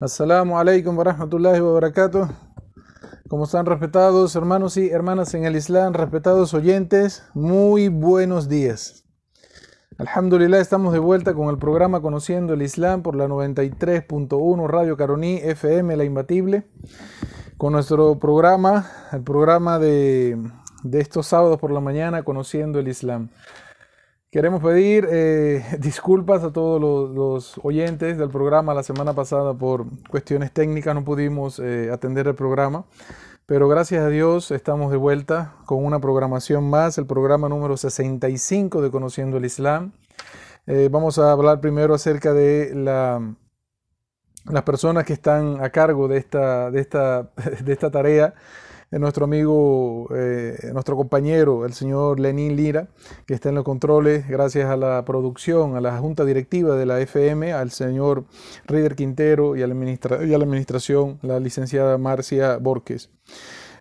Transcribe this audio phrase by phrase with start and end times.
[0.00, 2.28] Assalamu alaikum wa rahmatullahi wa barakatuh.
[3.28, 7.24] ¿Cómo están respetados hermanos y hermanas en el Islam, respetados oyentes?
[7.34, 9.04] Muy buenos días.
[9.98, 15.38] Alhamdulillah, estamos de vuelta con el programa Conociendo el Islam por la 93.1 Radio Caroní
[15.38, 16.62] FM La Imbatible.
[17.56, 20.38] Con nuestro programa, el programa de
[20.92, 23.30] estos sábados por la mañana, Conociendo el Islam.
[24.30, 28.74] Queremos pedir eh, disculpas a todos los, oyentes del programa.
[28.74, 32.84] La semana pasada por cuestiones técnicas no pudimos eh, atender el programa,
[33.46, 38.82] pero gracias a Dios estamos de vuelta con una programación más, el programa número 65
[38.82, 39.92] de Conociendo el Islam.
[40.66, 43.34] Eh, vamos a hablar primero acerca de la,
[44.44, 47.30] las personas que están a cargo de esta, de esta,
[47.64, 48.34] de esta tarea
[48.90, 52.88] nuestro amigo, eh, nuestro compañero, el señor Lenín Lira,
[53.26, 57.00] que está en los controles, gracias a la producción, a la junta directiva de la
[57.00, 58.24] FM, al señor
[58.66, 63.10] Rider Quintero y a la, y a la administración, la licenciada Marcia Borges.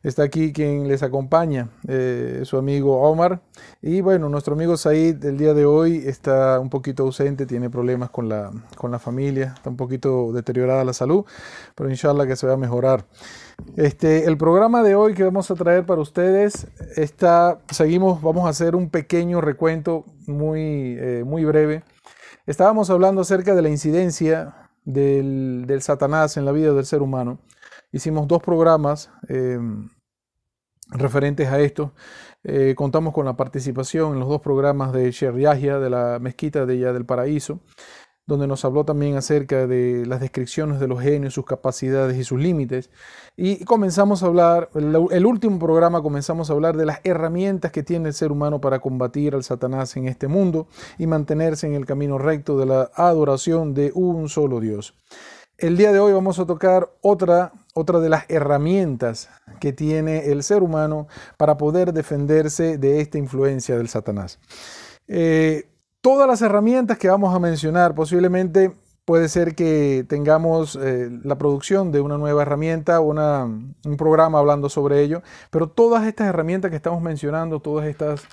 [0.04, 3.42] Está aquí quien les acompaña, eh, su amigo Omar.
[3.82, 8.10] Y bueno, nuestro amigo Said el día de hoy está un poquito ausente, tiene problemas
[8.10, 11.26] con la, con la familia, está un poquito deteriorada la salud,
[11.76, 13.06] pero inshallah que se va a mejorar.
[13.76, 18.50] Este, el programa de hoy que vamos a traer para ustedes está, seguimos, vamos a
[18.50, 21.84] hacer un pequeño recuento muy, eh, muy breve.
[22.46, 27.40] Estábamos hablando acerca de la incidencia del, del Satanás en la vida del ser humano
[27.92, 29.60] hicimos dos programas eh,
[30.90, 31.94] referentes a esto.
[32.44, 36.80] Eh, contamos con la participación en los dos programas de Sher de la mezquita de
[36.80, 37.60] Ya del Paraíso,
[38.26, 42.40] donde nos habló también acerca de las descripciones de los genios, sus capacidades y sus
[42.40, 42.90] límites.
[43.38, 48.10] Y comenzamos a hablar, el último programa comenzamos a hablar de las herramientas que tiene
[48.10, 52.18] el ser humano para combatir al Satanás en este mundo y mantenerse en el camino
[52.18, 54.94] recto de la adoración de un solo Dios.
[55.58, 60.44] El día de hoy vamos a tocar otra, otra de las herramientas que tiene el
[60.44, 64.40] ser humano para poder defenderse de esta influencia del Satanás.
[65.08, 65.70] Eh,
[66.02, 71.92] todas las herramientas que vamos a mencionar posiblemente puede ser que tengamos eh, la producción
[71.92, 77.02] de una nueva herramienta, un programa hablando sobre ello, pero todas estas herramientas que estamos
[77.02, 78.28] mencionando, todas estas,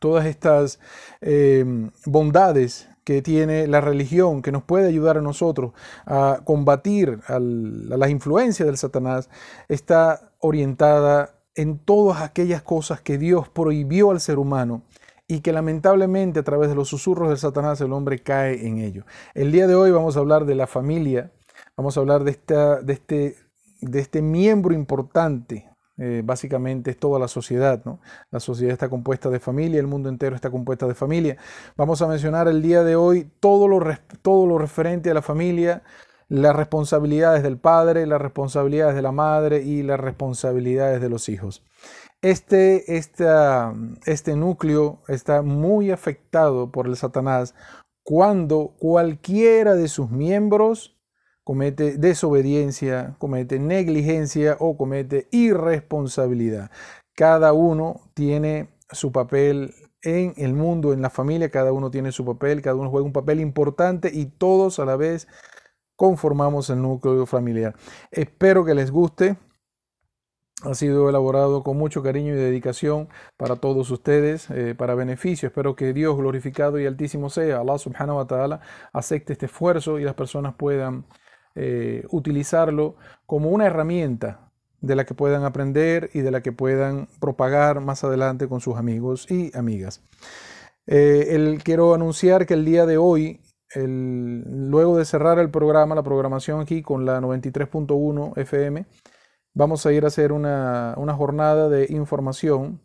[0.00, 0.78] todas estas
[1.20, 5.72] eh, bondades que tiene la religión, que nos puede ayudar a nosotros
[6.06, 9.28] a combatir a las influencias del Satanás,
[9.68, 14.82] está orientada en todas aquellas cosas que Dios prohibió al ser humano
[15.28, 19.04] y que lamentablemente a través de los susurros del Satanás el hombre cae en ello.
[19.34, 21.32] El día de hoy vamos a hablar de la familia,
[21.76, 23.36] vamos a hablar de, esta, de, este,
[23.80, 27.82] de este miembro importante eh, básicamente es toda la sociedad.
[27.84, 28.00] ¿no?
[28.30, 31.36] La sociedad está compuesta de familia, el mundo entero está compuesto de familia.
[31.76, 33.80] Vamos a mencionar el día de hoy todo lo,
[34.22, 35.82] todo lo referente a la familia,
[36.28, 41.62] las responsabilidades del padre, las responsabilidades de la madre y las responsabilidades de los hijos.
[42.22, 47.54] Este, este núcleo está muy afectado por el Satanás
[48.02, 50.93] cuando cualquiera de sus miembros
[51.44, 56.70] comete desobediencia, comete negligencia o comete irresponsabilidad.
[57.14, 62.24] Cada uno tiene su papel en el mundo, en la familia, cada uno tiene su
[62.24, 65.28] papel, cada uno juega un papel importante y todos a la vez
[65.96, 67.74] conformamos el núcleo familiar.
[68.10, 69.36] Espero que les guste.
[70.62, 75.48] Ha sido elaborado con mucho cariño y dedicación para todos ustedes, eh, para beneficio.
[75.48, 78.60] Espero que Dios glorificado y altísimo sea, Allah subhanahu wa ta'ala,
[78.92, 81.04] acepte este esfuerzo y las personas puedan
[81.54, 84.50] eh, utilizarlo como una herramienta
[84.80, 88.76] de la que puedan aprender y de la que puedan propagar más adelante con sus
[88.76, 90.02] amigos y amigas.
[90.86, 93.40] Eh, quiero anunciar que el día de hoy,
[93.76, 98.86] luego de cerrar el programa, la programación aquí con la 93.1 FM,
[99.54, 102.80] vamos a ir a hacer una, jornada de información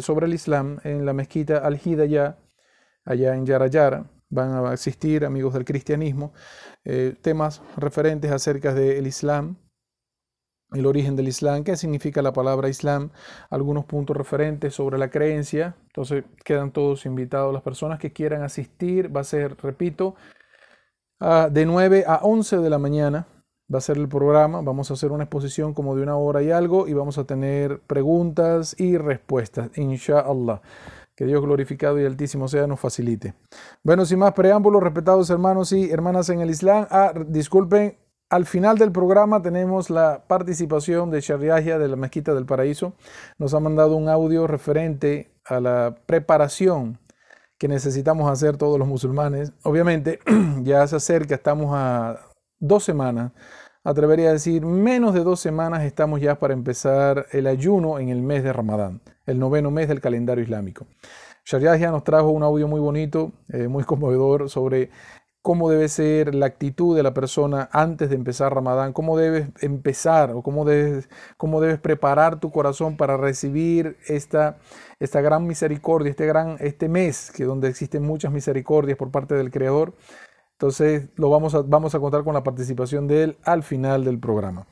[0.00, 2.36] sobre el Islam en la mezquita Al-Hidayah,
[3.04, 4.17] allá en Yarayara.
[4.30, 6.32] Van a asistir amigos del cristianismo
[6.84, 9.56] eh, temas referentes acerca del Islam,
[10.72, 13.10] el origen del Islam, qué significa la palabra Islam,
[13.48, 15.76] algunos puntos referentes sobre la creencia.
[15.86, 19.14] Entonces quedan todos invitados las personas que quieran asistir.
[19.14, 20.14] Va a ser, repito,
[21.50, 23.26] de 9 a 11 de la mañana.
[23.72, 26.50] Va a ser el programa, vamos a hacer una exposición como de una hora y
[26.50, 30.62] algo y vamos a tener preguntas y respuestas, inshallah.
[31.18, 33.34] Que Dios glorificado y altísimo sea nos facilite.
[33.82, 36.86] Bueno, sin más preámbulos, respetados hermanos y hermanas en el Islam.
[36.92, 37.98] Ah, disculpen,
[38.30, 42.92] al final del programa tenemos la participación de Shariahia de la Mezquita del Paraíso.
[43.36, 47.00] Nos ha mandado un audio referente a la preparación
[47.58, 49.52] que necesitamos hacer todos los musulmanes.
[49.64, 50.20] Obviamente,
[50.62, 52.20] ya se acerca, estamos a
[52.60, 53.32] dos semanas,
[53.82, 58.22] atrevería a decir menos de dos semanas estamos ya para empezar el ayuno en el
[58.22, 60.86] mes de Ramadán, el noveno mes del calendario islámico.
[61.44, 64.90] Sharia ya nos trajo un audio muy bonito, eh, muy conmovedor sobre
[65.42, 70.32] cómo debe ser la actitud de la persona antes de empezar Ramadán, cómo debes empezar
[70.32, 74.58] o cómo debes, cómo debes preparar tu corazón para recibir esta,
[74.98, 79.50] esta gran misericordia, este, gran, este mes que donde existen muchas misericordias por parte del
[79.50, 79.94] Creador.
[80.52, 84.18] Entonces lo vamos a, vamos a contar con la participación de él al final del
[84.18, 84.66] programa.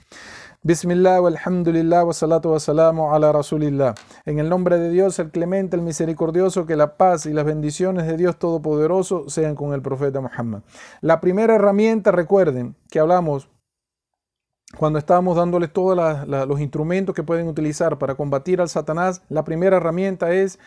[0.67, 3.95] Bismillah, alhamdulillah, wa salatu wa salamu ala rasulillah.
[4.25, 8.05] En el nombre de Dios, el clemente, el misericordioso, que la paz y las bendiciones
[8.09, 10.63] de Dios Todopoderoso sean con el profeta Muhammad.
[11.03, 13.49] La primera herramienta, recuerden que hablamos
[14.77, 15.97] cuando estábamos dándoles todos
[16.27, 20.59] los instrumentos que pueden utilizar para combatir al Satanás, la primera herramienta es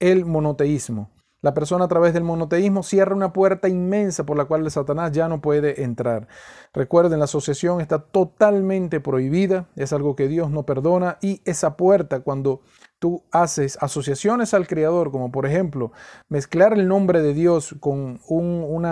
[0.00, 1.08] el monoteísmo.
[1.42, 5.28] La persona a través del monoteísmo cierra una puerta inmensa por la cual Satanás ya
[5.28, 6.28] no puede entrar.
[6.72, 12.20] Recuerden, la asociación está totalmente prohibida, es algo que Dios no perdona y esa puerta
[12.20, 12.62] cuando
[12.98, 15.92] tú haces asociaciones al Creador, como por ejemplo
[16.28, 18.82] mezclar el nombre de Dios con un,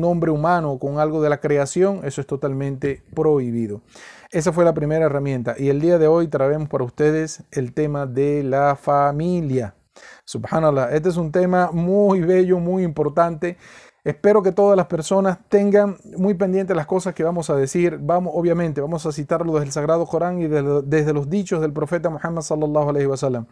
[0.00, 3.80] nombre humano, con algo de la creación, eso es totalmente prohibido.
[4.30, 8.06] Esa fue la primera herramienta y el día de hoy traemos para ustedes el tema
[8.06, 9.74] de la familia.
[10.24, 13.58] Subhanallah, este es un tema muy bello, muy importante.
[14.04, 17.98] Espero que todas las personas tengan muy pendientes las cosas que vamos a decir.
[18.00, 22.10] Vamos, obviamente, vamos a citarlo desde el Sagrado Corán y desde los dichos del profeta
[22.10, 23.46] Muhammad sallallahu alaihi wasallam.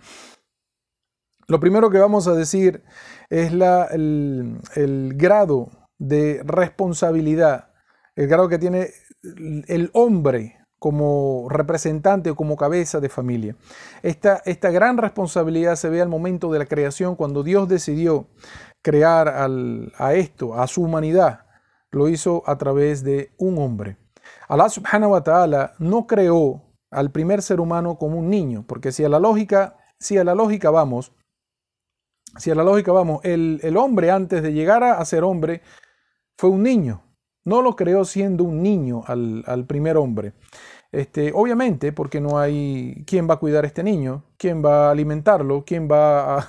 [1.49, 2.83] Lo primero que vamos a decir
[3.29, 7.71] es la, el, el grado de responsabilidad,
[8.15, 8.91] el grado que tiene
[9.69, 13.55] el hombre como representante o como cabeza de familia.
[14.03, 18.27] Esta, esta gran responsabilidad se ve al momento de la creación, cuando Dios decidió
[18.83, 21.47] crear a esto, a su humanidad,
[21.93, 23.97] lo hizo a través de un hombre.
[24.49, 29.05] Allah subhanahu wa ta'ala no creó al primer ser humano como un niño, porque si
[29.05, 31.13] a la lógica, si a la lógica vamos,
[32.39, 35.63] si a la lógica vamos, el, el hombre antes de llegar a ser hombre
[36.37, 37.05] fue un niño.
[37.45, 40.33] No lo creó siendo un niño al, al primer hombre.
[40.93, 44.91] Este, obviamente, porque no hay quién va a cuidar a este niño, quién va a
[44.91, 46.47] alimentarlo, quién va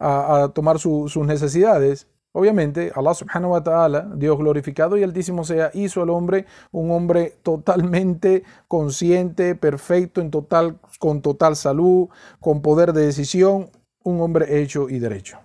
[0.00, 2.08] a, tomar sus necesidades.
[2.32, 7.34] Obviamente, Allah subhanahu wa ta'ala, Dios glorificado y altísimo sea, hizo al hombre un hombre
[7.42, 12.08] totalmente consciente, perfecto, en total, con total salud,
[12.40, 13.70] con poder de decisión,
[14.02, 15.38] un hombre hecho y derecho.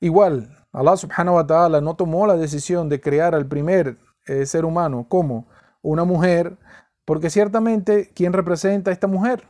[0.00, 3.96] Igual, Allah subhanahu wa ta'ala no tomó la decisión de crear al primer
[4.26, 5.46] eh, ser humano como
[5.82, 6.56] una mujer
[7.10, 9.42] porque ciertamente, ¿quién representa a esta mujer?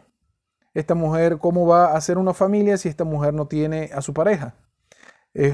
[0.72, 4.14] Esta mujer, ¿cómo va a hacer una familia si esta mujer no tiene a su
[4.14, 4.54] pareja?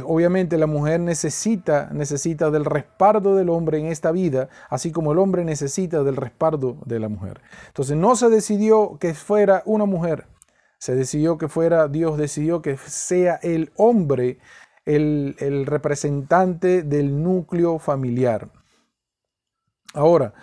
[0.04, 5.18] obviamente la mujer necesita, necesita del respaldo del hombre en esta vida, así como el
[5.18, 7.40] hombre necesita del respaldo de la mujer.
[7.66, 10.28] Entonces no se decidió que fuera una mujer,
[10.78, 14.38] se decidió que fuera, Dios decidió que sea el hombre
[14.84, 18.48] el, el representante del núcleo familiar.
[19.92, 20.34] Ahora,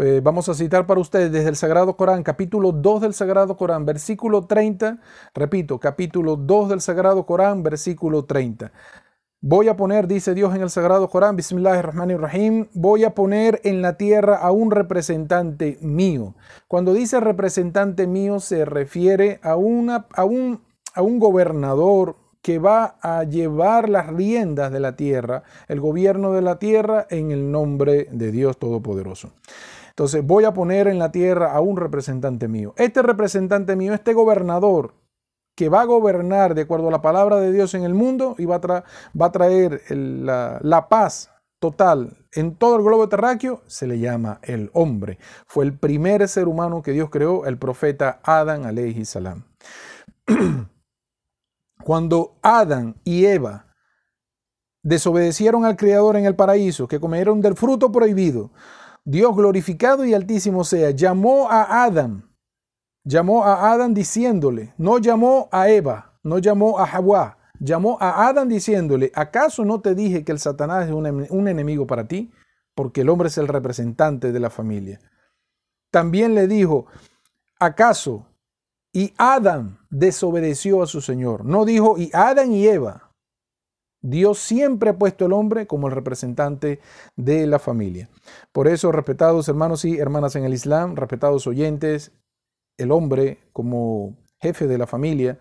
[0.00, 3.84] eh, vamos a citar para ustedes desde el Sagrado Corán, capítulo 2 del Sagrado Corán,
[3.84, 4.98] versículo 30.
[5.34, 8.72] Repito, capítulo 2 del Sagrado Corán, versículo 30.
[9.40, 13.96] Voy a poner, dice Dios en el Sagrado Corán, Bismillahirrahmanirrahim, voy a poner en la
[13.96, 16.34] tierra a un representante mío.
[16.66, 20.60] Cuando dice representante mío se refiere a, una, a, un,
[20.92, 26.42] a un gobernador que va a llevar las riendas de la tierra, el gobierno de
[26.42, 29.30] la tierra en el nombre de Dios Todopoderoso.
[29.98, 32.72] Entonces voy a poner en la tierra a un representante mío.
[32.76, 34.94] Este representante mío, este gobernador
[35.56, 38.44] que va a gobernar de acuerdo a la palabra de Dios en el mundo y
[38.44, 44.38] va a, traer la, la paz total en todo el globo terráqueo, se le llama
[44.44, 45.18] el hombre.
[45.48, 49.46] Fue el primer ser humano que Dios creó, el profeta Adán alayhi salam.
[51.82, 53.66] Cuando Adán y Eva
[54.84, 58.52] desobedecieron al Creador en el paraíso, que comieron del fruto prohibido,
[59.10, 62.28] Dios glorificado y altísimo sea, llamó a Adán,
[63.04, 68.50] llamó a Adán diciéndole, no llamó a Eva, no llamó a Hawa, llamó a Adán
[68.50, 72.30] diciéndole, ¿acaso no te dije que el Satanás es un, enemigo para ti?
[72.74, 75.00] Porque el hombre es el representante de la familia.
[75.90, 76.84] También le dijo,
[77.58, 78.26] ¿acaso?
[78.92, 81.46] Y Adán desobedeció a su Señor.
[81.46, 83.07] No dijo, y Adán y Eva.
[84.00, 86.80] Dios siempre ha puesto al hombre como el representante
[87.16, 88.08] de la familia.
[88.52, 92.12] Por eso, respetados hermanos y hermanas en el Islam, respetados oyentes,
[92.76, 95.38] el hombre como jefe de la familia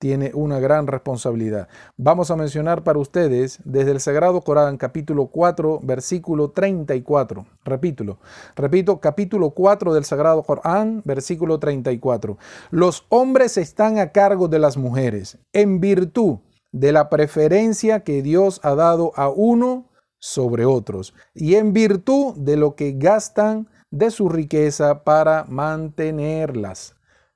[0.00, 1.68] tiene una gran responsabilidad.
[1.98, 7.46] Vamos a mencionar para ustedes desde el Sagrado Corán, capítulo 4, versículo 34.
[7.64, 8.18] Repítelo.
[8.56, 12.38] Repito, capítulo 4 del Sagrado Corán, versículo 34.
[12.70, 16.38] Los hombres están a cargo de las mujeres en virtud
[16.72, 22.56] de la preferencia que Dios ha dado a uno sobre otros y en virtud de
[22.56, 26.94] lo que gastan de su riqueza para mantenerlas.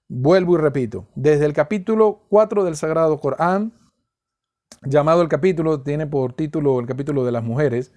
[0.08, 3.72] Vuelvo y repito, desde el capítulo 4 del Sagrado Corán,
[4.82, 7.92] llamado el capítulo, tiene por título el capítulo de las mujeres,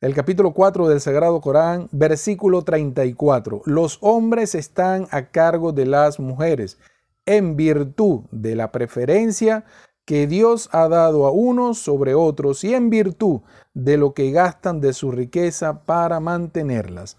[0.00, 3.62] el capítulo 4 del Sagrado Corán, versículo 34.
[3.64, 6.78] Los hombres están a cargo de las mujeres
[7.24, 9.64] en virtud de la preferencia
[10.06, 13.40] que Dios ha dado a unos sobre otros y en virtud
[13.74, 17.18] de lo que gastan de su riqueza para mantenerlas.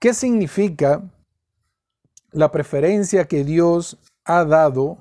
[0.00, 1.02] ¿Qué significa
[2.32, 4.98] la preferencia que Dios ha dado,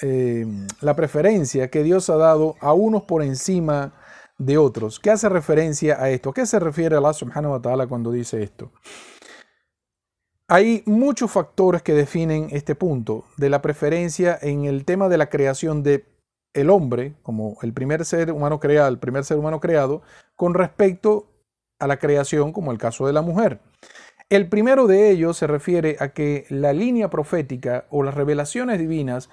[0.00, 0.46] eh,
[0.80, 3.92] la preferencia que Dios ha dado a unos por encima
[4.38, 4.98] de otros.
[4.98, 6.30] ¿Qué hace referencia a esto?
[6.30, 8.72] ¿A qué se refiere Allah subhanahu wa ta'ala cuando dice esto?
[10.54, 15.28] Hay muchos factores que definen este punto de la preferencia en el tema de la
[15.28, 16.04] creación de
[16.52, 20.02] el hombre como el primer ser humano creado, el primer ser humano creado,
[20.36, 21.26] con respecto
[21.80, 23.58] a la creación como el caso de la mujer.
[24.30, 29.30] El primero de ellos se refiere a que la línea profética o las revelaciones divinas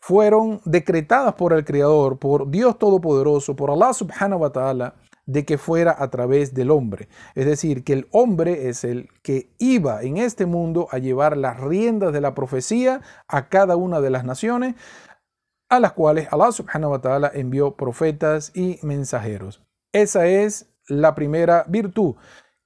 [0.00, 4.94] fueron decretadas por el Creador, por Dios Todopoderoso, por Allah subhanahu wa ta'ala,
[5.28, 7.08] de que fuera a través del hombre.
[7.34, 11.60] Es decir, que el hombre es el que iba en este mundo a llevar las
[11.60, 14.74] riendas de la profecía a cada una de las naciones,
[15.68, 19.62] a las cuales Allah subhanahu wa ta'ala envió profetas y mensajeros.
[19.92, 22.14] Esa es la primera virtud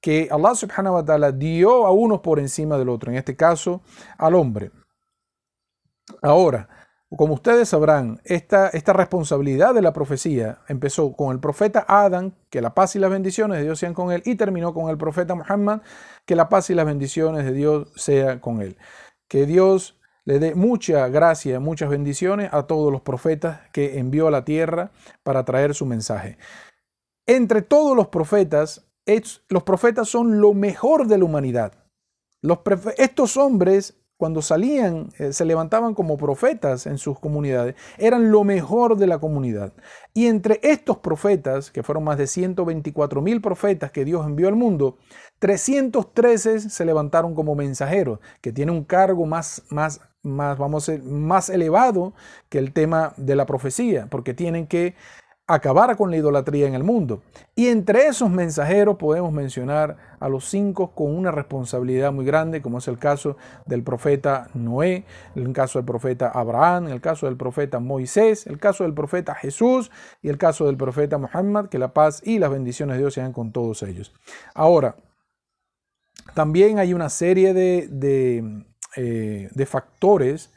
[0.00, 3.82] que Allah subhanahu wa ta'ala dio a unos por encima del otro, en este caso
[4.18, 4.70] al hombre.
[6.22, 6.68] Ahora,
[7.16, 12.74] como ustedes sabrán, esta, responsabilidad de la profecía empezó con el profeta Adán, que la
[12.74, 15.82] paz y las bendiciones de Dios sean con él, y terminó con el profeta Muhammad,
[16.24, 18.78] que la paz y las bendiciones de Dios sean con él.
[19.28, 24.30] Que Dios le dé mucha gracia, muchas bendiciones a todos los profetas que envió a
[24.30, 24.90] la tierra
[25.22, 26.38] para traer su mensaje.
[27.26, 28.86] Entre todos los profetas,
[29.48, 31.74] los profetas son lo mejor de la humanidad.
[32.96, 38.96] Estos hombres, cuando salían, eh, se levantaban como profetas en sus comunidades, eran lo mejor
[38.96, 39.72] de la comunidad.
[40.14, 44.54] Y entre estos profetas, que fueron más de 124 mil profetas que Dios envió al
[44.54, 44.96] mundo,
[45.40, 51.48] 313 se levantaron como mensajeros, que tiene un cargo más, más, más, vamos a más
[51.48, 52.14] elevado
[52.48, 54.94] que el tema de la profecía, porque tienen que
[55.54, 57.22] acabar con la idolatría en el mundo.
[57.54, 62.78] Y entre esos mensajeros podemos mencionar a los cinco con una responsabilidad muy grande, como
[62.78, 65.04] es el caso del profeta Noé,
[65.34, 69.90] el caso del profeta Abraham, el caso del profeta Moisés, el caso del profeta Jesús
[70.22, 73.34] y el caso del profeta Muhammad, que la paz y las bendiciones de Dios sean
[73.34, 74.14] con todos ellos.
[74.54, 74.96] Ahora,
[76.34, 78.64] también hay una serie de, de,
[78.96, 80.50] eh, de factores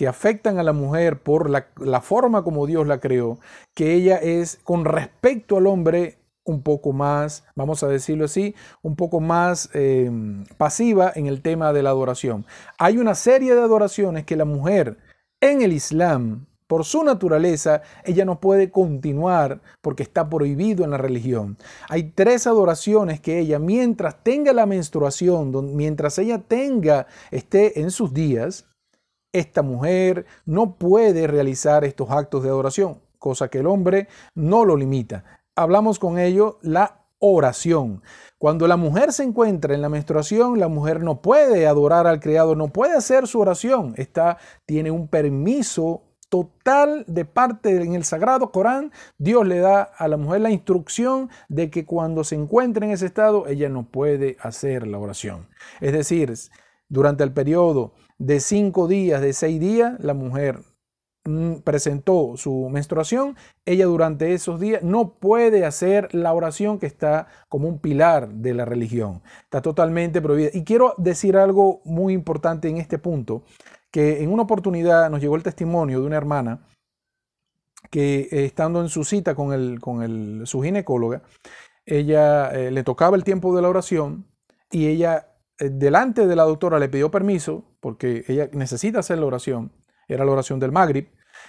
[0.00, 3.38] que afectan a la mujer por la, forma como Dios la creó,
[3.74, 8.96] que ella es con respecto al hombre un poco más, vamos a decirlo así, un
[8.96, 12.46] poco más em, pasiva en el tema de la adoración.
[12.78, 14.96] Hay una serie de adoraciones que la mujer
[15.42, 20.96] en el Islam, por su naturaleza, ella no puede continuar porque está prohibido en la
[20.96, 21.58] religión.
[21.90, 28.14] Hay tres adoraciones que ella, mientras tenga la menstruación, mientras ella tenga, esté en sus
[28.14, 28.64] días,
[29.32, 34.76] esta mujer no puede realizar estos actos de adoración, cosa que el hombre no lo
[34.76, 35.24] limita.
[35.54, 38.02] Hablamos con ello la oración.
[38.38, 42.56] Cuando la mujer se encuentra en la menstruación, la mujer no puede adorar al Creador,
[42.56, 43.92] no puede hacer su oración.
[43.96, 48.92] Esta tiene un permiso total de parte en el Sagrado Corán.
[49.18, 53.06] Dios le da a la mujer la instrucción de que cuando se encuentre en ese
[53.06, 55.48] estado, ella no puede hacer la oración.
[55.80, 56.32] Es decir,
[56.88, 60.60] durante el periodo de cinco días, de seis días, la mujer
[61.24, 63.34] mm, presentó su menstruación,
[63.64, 68.52] ella durante esos días no puede hacer la oración que está como un pilar de
[68.52, 69.22] la religión.
[69.44, 70.50] Está totalmente prohibida.
[70.52, 73.42] Y quiero decir algo muy importante en este punto,
[73.90, 76.66] que en una oportunidad nos llegó el testimonio de una hermana
[77.90, 81.22] que eh, estando en su cita con, el, con su ginecóloga,
[81.86, 84.26] ella eh, le tocaba el tiempo de la oración
[84.70, 89.26] y ella eh, delante de la doctora le pidió permiso porque ella necesita hacer la
[89.26, 89.72] oración.
[90.08, 91.08] Era la oración del Magrib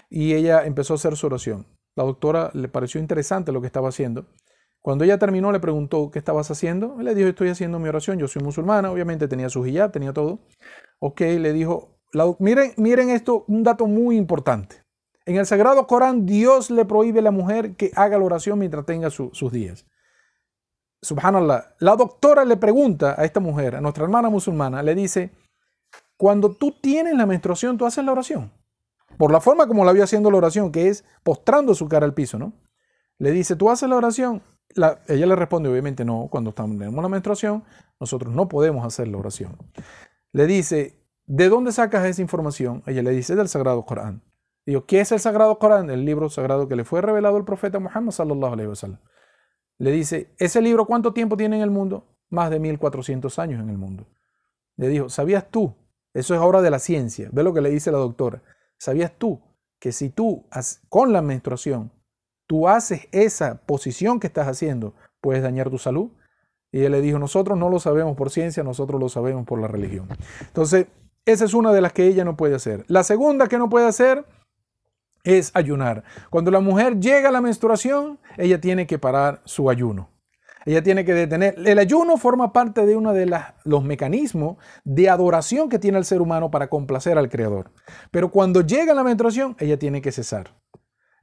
[0.10, 1.68] y ella empezó a hacer su oración.
[1.96, 4.26] La doctora le pareció interesante lo que estaba haciendo.
[4.82, 6.98] Cuando ella terminó le preguntó, ¿qué estabas haciendo?
[7.02, 10.40] Le dijo, estoy haciendo mi oración, yo soy musulmana, obviamente tenía su hijab, tenía todo.
[11.00, 12.00] Ok, le dijo,
[12.40, 14.78] miren, miren esto, un dato muy importante.
[15.26, 18.86] En el Sagrado Corán, Dios le prohíbe a la mujer que haga la oración mientras
[18.86, 19.86] tenga sus días.
[21.04, 21.76] Subhanallah.
[21.80, 25.32] La doctora le pregunta a esta mujer, a nuestra hermana musulmana, le dice,
[26.22, 28.52] cuando tú tienes la menstruación, tú haces la oración.
[29.18, 32.14] Por la forma como la vio haciendo la oración, que es postrando su cara al
[32.14, 32.54] piso, ¿no?
[33.18, 34.44] Le dice, ¿tú haces la oración?
[35.08, 37.64] ella le responde, obviamente no, cuando tenemos la menstruación,
[38.00, 39.58] nosotros no podemos hacer la oración.
[40.32, 42.84] Le dice, ¿de dónde sacas esa información?
[42.86, 44.22] Ella le dice, del Sagrado Corán.
[44.64, 45.90] Digo, ¿qué es el Sagrado Corán?
[45.90, 49.00] El libro sagrado que le fue revelado al profeta Muhammad sallallahu alaihi wasallam.
[49.80, 52.06] Le dice, ¿ese libro cuánto tiempo tiene en el mundo?
[52.30, 54.06] Más de 1400 años en el mundo.
[54.76, 55.81] Le dijo, ¿sabías tú?
[56.14, 57.30] Eso es obra de la ciencia.
[57.32, 58.42] Ve lo que le dice la doctora.
[58.78, 59.42] ¿Sabías tú
[59.80, 60.46] que si tú
[60.90, 61.92] con la menstruación
[62.48, 66.12] tú haces esa posición que estás haciendo, puedes dañar tu salud?
[66.72, 69.68] Y él le dijo, nosotros no lo sabemos por ciencia, nosotros lo sabemos por la
[69.68, 70.08] religión.
[70.40, 70.88] Entonces,
[71.26, 72.86] esa es una de las que ella no puede hacer.
[72.88, 74.26] La segunda que no puede hacer
[75.24, 76.04] es ayunar.
[76.30, 80.11] Cuando la mujer llega a la menstruación, ella tiene que parar su ayuno.
[80.66, 81.56] Ella tiene que detener.
[81.66, 83.32] El ayuno forma parte de uno de
[83.64, 87.72] los mecanismos de adoración que tiene el ser humano para complacer al Creador.
[88.12, 90.56] Pero cuando llega la menstruación, ella tiene que cesar.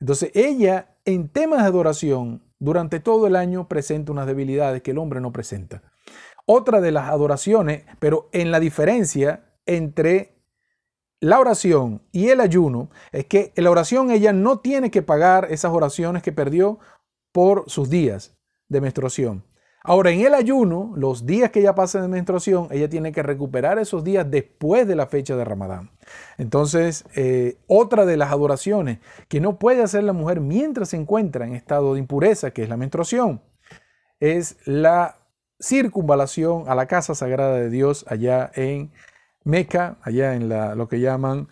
[0.00, 4.99] Entonces ella, en temas de adoración, durante todo el año presenta unas debilidades que el
[4.99, 5.83] hombre no presenta.
[6.47, 10.35] Otra de las adoraciones, pero en la diferencia entre
[11.21, 15.73] la oración y el ayuno es que la oración ella no tiene que pagar esas
[15.73, 16.78] oraciones que perdió
[17.33, 18.38] por sus días
[18.68, 19.44] de menstruación.
[19.82, 23.78] Ahora, en el ayuno, los días que ella pasa de menstruación, ella tiene que recuperar
[23.78, 25.90] esos días después de la fecha de Ramadán.
[26.37, 28.98] Entonces, eh, otra de las adoraciones
[29.28, 32.68] que no puede hacer la mujer mientras se encuentra en estado de impureza, que es
[32.68, 33.40] la menstruación,
[34.20, 35.16] es la
[35.60, 38.92] circunvalación a la casa sagrada de Dios allá en
[39.44, 41.48] Meca, allá en la, lo que llaman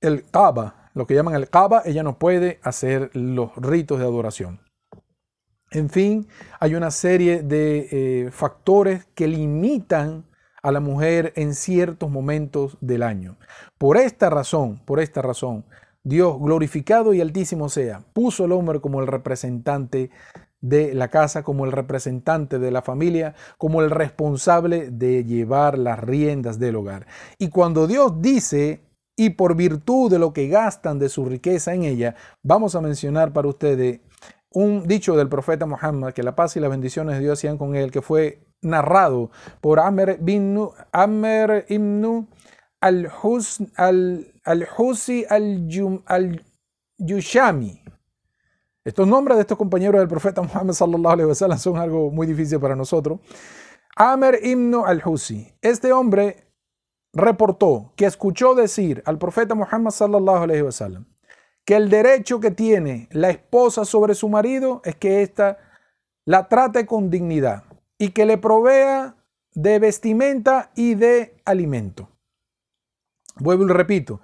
[0.00, 4.63] el Kaaba, lo que llaman el Kaaba, ella no puede hacer los ritos de adoración.
[5.74, 6.28] En fin,
[6.60, 10.24] hay una serie de eh, factores que limitan
[10.62, 13.36] a la mujer en ciertos momentos del año.
[13.76, 15.64] Por esta razón, por esta razón,
[16.04, 20.10] Dios glorificado y altísimo sea, puso al hombre como el representante
[20.60, 25.98] de la casa, como el representante de la familia, como el responsable de llevar las
[25.98, 27.08] riendas del hogar.
[27.36, 28.80] Y cuando Dios dice,
[29.16, 33.32] y por virtud de lo que gastan de su riqueza en ella, vamos a mencionar
[33.32, 34.00] para ustedes
[34.54, 37.74] un dicho del profeta Muhammad, que la paz y las bendiciones de Dios sean con
[37.74, 40.70] él, que fue narrado por Amer, bin,
[41.68, 42.28] ibn
[42.80, 43.66] al-Husi
[46.98, 47.82] al-Yushami.
[48.84, 52.60] Estos nombres de estos compañeros del profeta Muhammad sallallahu alaihi wasallam son algo muy difícil
[52.60, 53.20] para nosotros.
[53.96, 55.52] Amer ibn al-Husi.
[55.62, 56.52] Este hombre
[57.12, 61.06] reportó que escuchó decir al profeta Muhammad sallallahu alaihi wasallam
[61.64, 65.58] que el derecho que tiene la esposa sobre su marido es que ésta
[66.26, 67.64] la trate con dignidad
[67.98, 69.16] y que le provea
[69.52, 72.08] de vestimenta y de alimento.
[73.36, 74.20] Vuelvo y repito,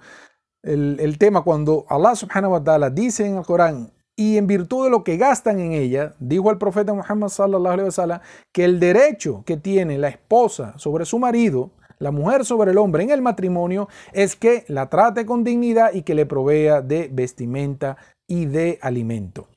[0.63, 4.85] el, el tema cuando Allah subhanahu wa ta'ala dice en el Corán y en virtud
[4.85, 8.19] de lo que gastan en ella, dijo el profeta Muhammad sallallahu alaihi wasallam
[8.53, 13.03] que el derecho que tiene la esposa sobre su marido, la mujer sobre el hombre
[13.03, 17.95] en el matrimonio, es que la trate con dignidad y que le provea de vestimenta
[18.27, 19.47] y de alimento.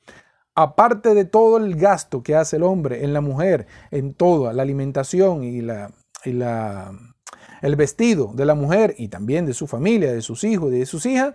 [0.53, 4.61] Aparte de todo el gasto que hace el hombre en la mujer, en toda la
[4.61, 5.91] alimentación y la,
[6.23, 10.85] el vestido de la mujer y también de su familia, de sus hijos y de
[10.85, 11.33] sus hijas,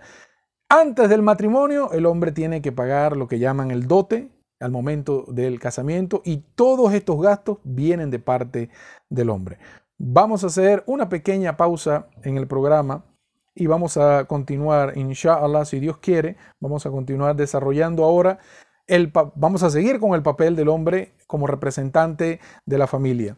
[0.69, 5.25] antes del matrimonio, el hombre tiene que pagar lo que llaman el dote al momento
[5.27, 8.69] del casamiento y todos estos gastos vienen de parte
[9.09, 9.57] del hombre.
[10.03, 13.05] Vamos a hacer una pequeña pausa en el programa
[13.53, 18.39] y vamos a continuar, inshallah, si Dios quiere, vamos a continuar desarrollando ahora,
[18.87, 23.37] el, vamos a seguir con el papel del hombre como representante de la familia.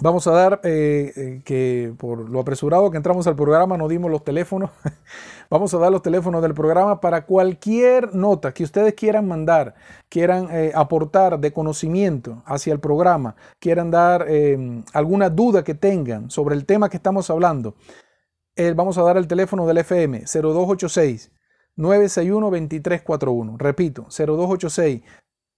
[0.00, 4.10] Vamos a dar, eh, eh, que por lo apresurado que entramos al programa, no dimos
[4.10, 4.70] los teléfonos.
[5.50, 9.76] Vamos a dar los teléfonos del programa para cualquier nota que ustedes quieran mandar,
[10.08, 14.26] quieran eh, aportar de conocimiento hacia el programa, quieran dar
[14.92, 17.76] alguna duda que tengan sobre el tema que estamos hablando.
[18.74, 21.30] vamos a dar el teléfono del FM 0286
[21.76, 23.56] 961 2341.
[23.58, 25.02] Repito, 0286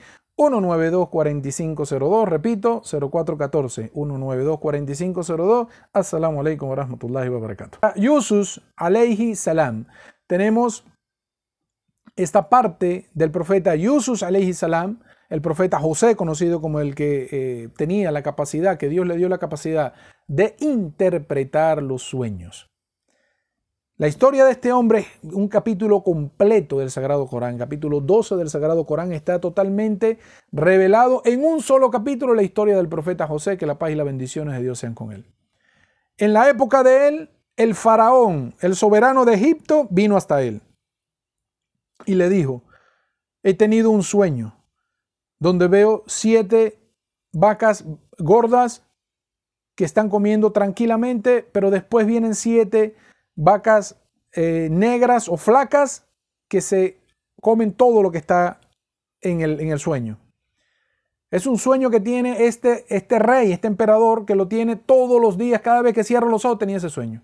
[0.50, 5.68] 192-4502, repito, 0414-192-4502.
[5.92, 7.78] Assalamu alaikum wa rahmatullahi wa barakatuh.
[7.96, 9.84] Yusuf alayhi salam.
[10.26, 10.84] Tenemos
[12.16, 15.00] esta parte del profeta Yusuf alayhi salam,
[15.30, 19.28] el profeta José, conocido como el que eh, tenía la capacidad, que Dios le dio
[19.28, 19.94] la capacidad
[20.26, 22.71] de interpretar los sueños.
[24.02, 27.56] La historia de este hombre un capítulo completo del Sagrado Corán.
[27.56, 30.18] Capítulo 12 del Sagrado Corán está totalmente
[30.50, 34.04] revelado en un solo capítulo la historia del profeta José, que la paz y las
[34.04, 35.32] bendiciones de Dios sean con él.
[36.16, 40.62] En la época de él, el faraón, el soberano de Egipto, vino hasta él
[42.04, 42.64] y le dijo,
[43.44, 44.56] he tenido un sueño
[45.38, 46.80] donde veo siete
[47.32, 47.84] vacas
[48.18, 48.82] gordas
[49.76, 52.96] que están comiendo tranquilamente, pero después vienen siete
[53.34, 53.96] vacas
[54.32, 56.06] eh, negras o flacas
[56.48, 56.98] que se
[57.40, 58.60] comen todo lo que está
[59.20, 60.18] en el, en el sueño.
[61.30, 65.38] Es un sueño que tiene este, este rey, este emperador, que lo tiene todos los
[65.38, 67.22] días, cada vez que cierra los ojos tenía ese sueño.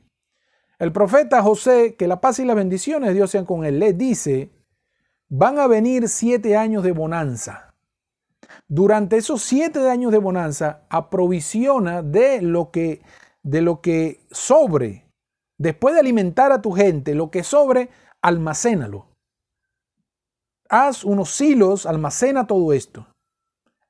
[0.78, 3.92] El profeta José, que la paz y las bendiciones de Dios sean con él, le
[3.92, 4.50] dice,
[5.28, 7.74] van a venir siete años de bonanza.
[8.66, 13.02] Durante esos siete años de bonanza, aprovisiona de lo que,
[13.42, 15.07] de lo que sobre
[15.58, 17.90] Después de alimentar a tu gente, lo que sobre,
[18.22, 19.06] almacénalo.
[20.68, 23.06] Haz unos hilos, almacena todo esto.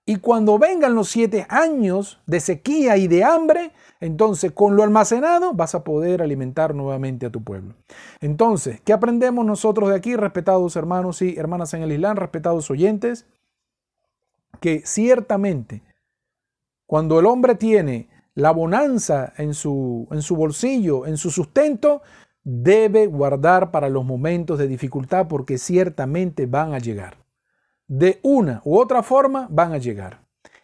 [0.07, 5.53] Y cuando vengan los siete años de sequía y de hambre, entonces con lo almacenado
[5.53, 7.75] vas a poder alimentar nuevamente a tu pueblo.
[8.23, 13.27] Entonces, ¿qué aprendemos nosotros de aquí, respetados hermanos y hermanas en el Islam, respetados oyentes?
[14.61, 15.83] Que ciertamente,
[16.87, 22.03] cuando el hombre tiene la bonanza en su, en su bolsillo, en su sustento,
[22.45, 27.17] debe guardar para los momentos de dificultad porque ciertamente van a llegar.
[27.89, 30.21] De una u otra forma van a llegar.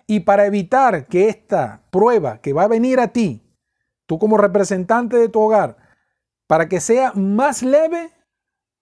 [0.07, 3.43] Y para evitar que esta prueba que va a venir a ti,
[4.07, 5.77] tú como representante de tu hogar,
[6.47, 8.13] para que sea más leve,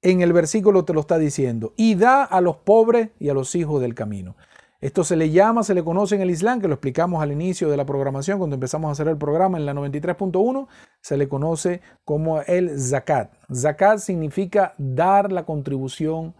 [0.02, 3.54] en el versículo te lo está diciendo, y da a los pobres y a los
[3.54, 4.36] hijos del camino.
[4.82, 7.70] Esto se le llama, se le conoce en el Islam, que lo explicamos al inicio
[7.70, 10.66] de la programación, cuando empezamos a hacer el programa en la 93.1,
[11.00, 13.32] se le conoce como el zakat.
[13.54, 16.34] Zakat significa dar la contribución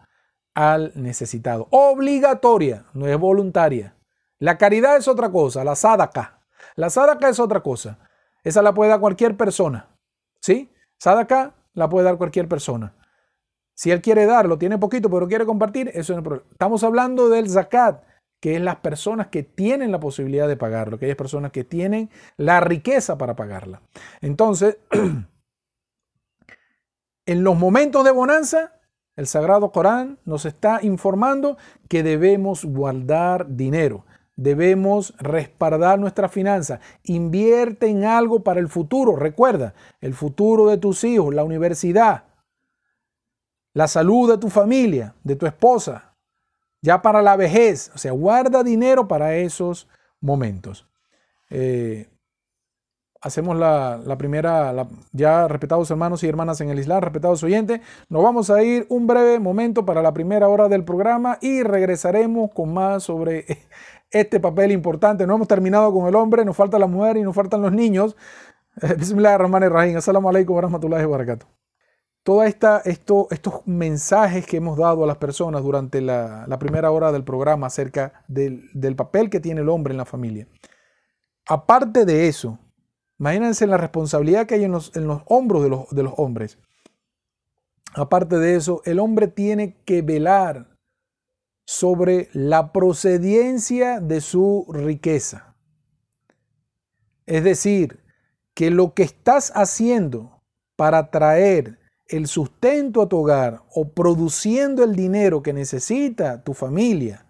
[0.55, 1.69] al necesitado.
[1.71, 3.95] Obligatoria, no es voluntaria.
[4.41, 6.41] La caridad es otra cosa, la sadaka.
[6.75, 8.01] La sadaka es otra cosa.
[8.43, 9.89] Esa la puede dar cualquier persona.
[10.41, 10.69] ¿Sí?
[10.99, 12.93] Sadaka la puede dar cualquier persona.
[13.73, 16.51] Si él quiere dar, lo tiene poquito, pero quiere compartir, eso no es problema.
[16.51, 18.03] Estamos hablando del zakat
[18.43, 22.59] que es las personas que tienen la posibilidad de pagarlo, aquellas personas que tienen la
[22.59, 23.83] riqueza para pagarla.
[24.21, 24.79] Entonces,
[27.27, 28.73] en los momentos de bonanza,
[29.15, 31.57] el Sagrado Corán nos está informando
[31.89, 39.75] que debemos guardar dinero, debemos respaldar nuestra finanza, invierte en algo para el futuro, recuerda,
[40.01, 42.25] el futuro de tus hijos, la universidad,
[43.73, 46.12] la salud de tu familia, de tu esposa,
[46.83, 49.89] ya para la vejez, o sea, guarda dinero para esos
[50.21, 50.89] momentos.
[51.49, 52.09] Eh,
[53.21, 54.75] hacemos la, primera,
[55.13, 59.07] ya respetados hermanos y hermanas en el Islam, respetados oyentes, nos vamos a ir un
[59.07, 63.47] breve momento para la primera hora del programa y regresaremos con más sobre
[64.11, 65.27] este papel importante.
[65.27, 68.17] No hemos terminado con el hombre, nos falta la mujer y nos faltan los niños.
[68.99, 69.99] Bismillahirrahmanirrahim.
[69.99, 71.05] Assalamu alaikum wa rahmatullahi
[72.23, 77.25] todos esto, estos mensajes que hemos dado a las personas durante la, primera hora del
[77.25, 80.47] programa acerca del, papel que tiene el hombre en la familia.
[81.47, 82.59] Aparte de eso,
[83.19, 84.93] imagínense la responsabilidad que hay en los,
[85.27, 86.59] hombros de los, de los hombres.
[87.95, 90.69] Aparte de eso, el hombre tiene que velar
[91.67, 95.57] sobre la procedencia de su riqueza.
[97.27, 98.01] Es decir,
[98.55, 100.43] que lo que estás haciendo
[100.77, 101.82] para traer
[102.13, 107.27] el sustento a tu hogar o produciendo el dinero que necesita tu familia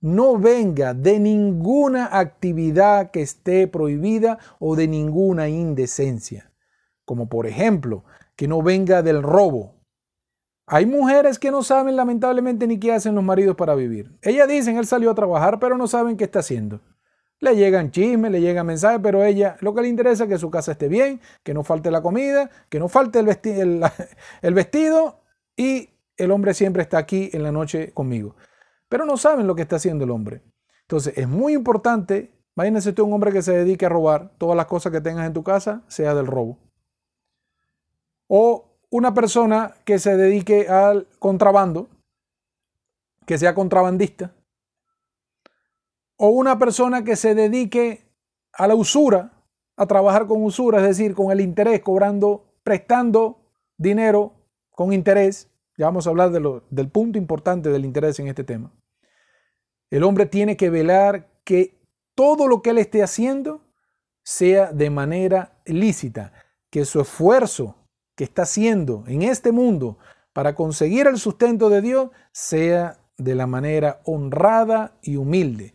[0.00, 6.50] no venga de ninguna actividad que esté prohibida o de ninguna indecencia.
[7.06, 8.04] Como por ejemplo,
[8.36, 9.76] que no venga del robo.
[10.66, 14.18] Hay mujeres que no saben lamentablemente ni qué hacen los maridos para vivir.
[14.20, 16.80] Ellas dicen, él salió a trabajar, pero no saben qué está haciendo.
[17.44, 20.50] Le llegan chismes, le llegan mensajes, pero ella lo que le interesa es que su
[20.50, 23.82] casa esté bien, que no falte la comida, que no falte el,
[24.42, 25.20] el, vestido
[25.54, 28.34] y el hombre siempre está aquí en la noche conmigo.
[28.88, 30.40] Pero no saben lo que está haciendo el hombre.
[30.84, 34.64] Entonces es muy importante, imagínese usted un hombre que se dedique a robar todas las
[34.64, 36.56] cosas que tengas en tu casa, sea del robo.
[38.26, 41.90] O una persona que se dedique al contrabando,
[43.26, 44.32] que sea contrabandista
[46.16, 48.08] o una persona que se dedique
[48.52, 49.42] a la usura,
[49.76, 53.40] a trabajar con usura, es decir, con el interés, cobrando, prestando
[53.76, 54.32] dinero
[54.70, 55.50] con interés.
[55.76, 58.72] Ya vamos a hablar del punto importante del interés en este tema.
[59.90, 61.80] El hombre tiene que velar que
[62.14, 63.62] todo lo que él esté haciendo
[64.22, 66.32] sea de manera lícita,
[66.70, 67.76] que su esfuerzo
[68.16, 69.98] que está haciendo en este mundo
[70.32, 75.74] para conseguir el sustento de Dios sea de la manera honrada y humilde,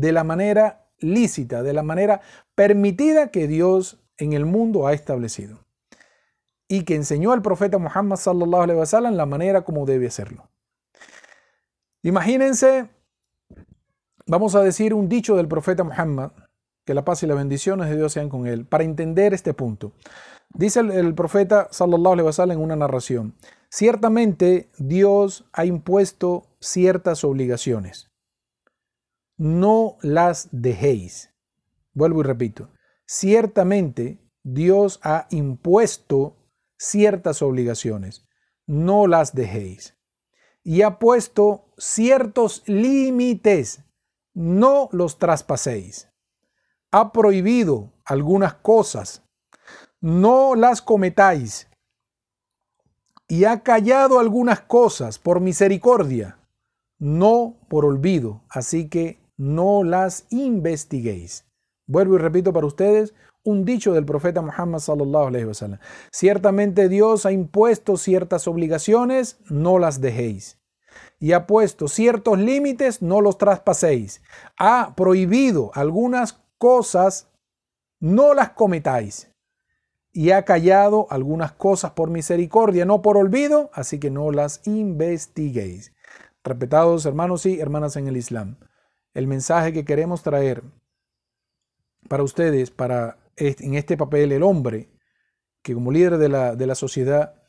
[0.00, 2.20] de, la manera lícita, de la manera
[2.54, 5.58] permitida que Dios en el mundo ha establecido
[6.68, 10.48] y que enseñó al profeta Muhammad sallallahu alaihi wasallam la manera como debe hacerlo.
[12.02, 12.88] Imagínense,
[14.26, 16.32] vamos a decir un dicho del profeta Muhammad,
[16.84, 19.92] que la paz y las bendiciones de Dios sean con él, para entender este punto.
[20.54, 23.34] Dice el, profeta sallallahu alaihi wasallam en una narración:
[23.68, 28.07] Ciertamente Dios ha impuesto ciertas obligaciones.
[29.38, 31.30] No las dejéis.
[31.94, 32.70] Vuelvo y repito.
[33.06, 36.36] Ciertamente Dios ha impuesto
[36.76, 38.26] ciertas obligaciones.
[38.66, 39.96] No las dejéis.
[40.62, 43.84] Y ha puesto ciertos límites.
[44.34, 46.10] No los traspaséis.
[46.90, 49.22] Ha prohibido algunas cosas.
[50.00, 51.68] No las cometáis
[53.28, 56.38] y ha callado algunas cosas por misericordia,
[56.98, 61.46] no por olvido, así que no las investiguéis.
[61.86, 65.78] Vuelvo y repito para ustedes un dicho del profeta Muhammad sallallahu alaihi wasallam.
[66.12, 70.58] Ciertamente Dios ha impuesto ciertas obligaciones, no las dejéis.
[71.18, 74.20] Y ha puesto ciertos límites, no los traspaséis.
[74.58, 77.30] Ha prohibido algunas cosas,
[78.00, 79.30] no las cometáis
[80.12, 85.92] y ha callado algunas cosas por misericordia, no por olvido, así que no las investiguéis.
[86.42, 88.56] Respetados hermanos y hermanas en el Islam,
[89.14, 90.62] el mensaje que queremos traer
[92.08, 94.88] para ustedes, para en este papel el hombre,
[95.62, 97.42] que como líder de la, de la sociedad,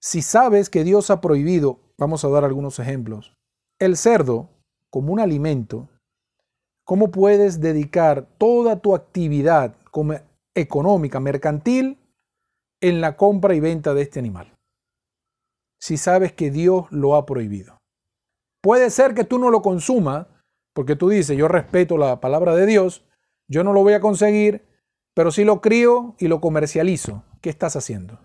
[0.00, 3.34] si sabes que Dios ha prohibido, vamos a dar algunos ejemplos,
[3.78, 4.50] el cerdo
[4.90, 5.88] como un alimento,
[6.84, 9.76] ¿cómo puedes dedicar toda tu actividad
[10.54, 11.98] económica, mercantil,
[12.80, 14.52] en la compra y venta de este animal.
[15.80, 17.78] Si sabes que Dios lo ha prohibido.
[18.62, 20.26] Puede ser que tú no lo consumas,
[20.76, 23.02] porque tú dices, yo respeto la palabra de Dios,
[23.48, 24.62] yo no lo voy a conseguir,
[25.14, 27.24] pero si lo crío y lo comercializo.
[27.40, 28.20] ¿Qué estás haciendo?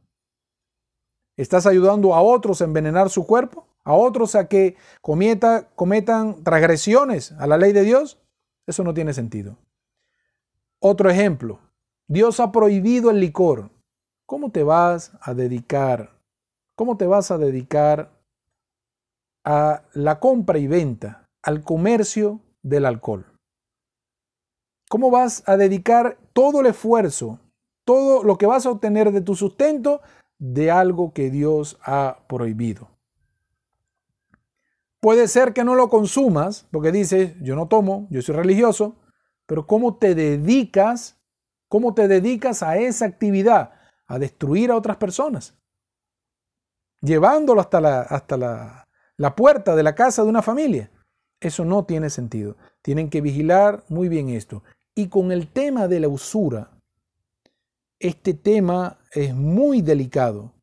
[1.37, 3.67] ¿Estás ayudando a otros a envenenar su cuerpo?
[3.85, 8.19] ¿A otros a que cometa, cometan transgresiones a la ley de Dios?
[8.67, 9.55] Eso no tiene sentido.
[10.79, 11.61] Otro ejemplo,
[12.09, 13.69] Dios ha prohibido el licor.
[14.25, 16.17] ¿Cómo te vas a dedicar?
[16.75, 18.11] ¿Cómo te vas a dedicar
[19.45, 23.25] a la compra y venta, al comercio del alcohol?
[24.89, 27.39] ¿Cómo vas a dedicar todo el esfuerzo,
[27.86, 30.01] todo lo que vas a obtener de tu sustento
[30.38, 32.89] de algo que Dios ha prohibido?
[34.99, 38.95] Puede ser que no lo consumas, porque dices, yo no tomo, yo soy religioso,
[39.47, 41.21] pero ¿cómo te dedicas
[41.71, 43.71] ¿Cómo te dedicas a esa actividad?
[44.06, 45.56] A destruir a otras personas.
[46.99, 50.91] Llevándolo hasta la, hasta la, la puerta de la casa de una familia.
[51.41, 52.56] Eso no tiene sentido.
[52.82, 54.63] Tienen que vigilar muy bien esto.
[54.95, 56.69] Y con el tema de la usura,
[57.99, 60.54] este tema es muy delicado.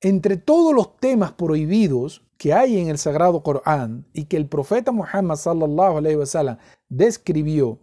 [0.00, 4.90] Entre todos los temas prohibidos que hay en el Sagrado Corán y que el profeta
[4.90, 7.78] Muhammad sallallahu alaihi wasallam describió,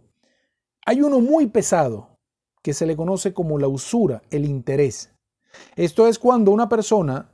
[0.84, 2.08] hay uno muy pesado
[2.62, 5.10] que se le conoce como la usura, el interés.
[5.76, 7.31] Esto es cuando una persona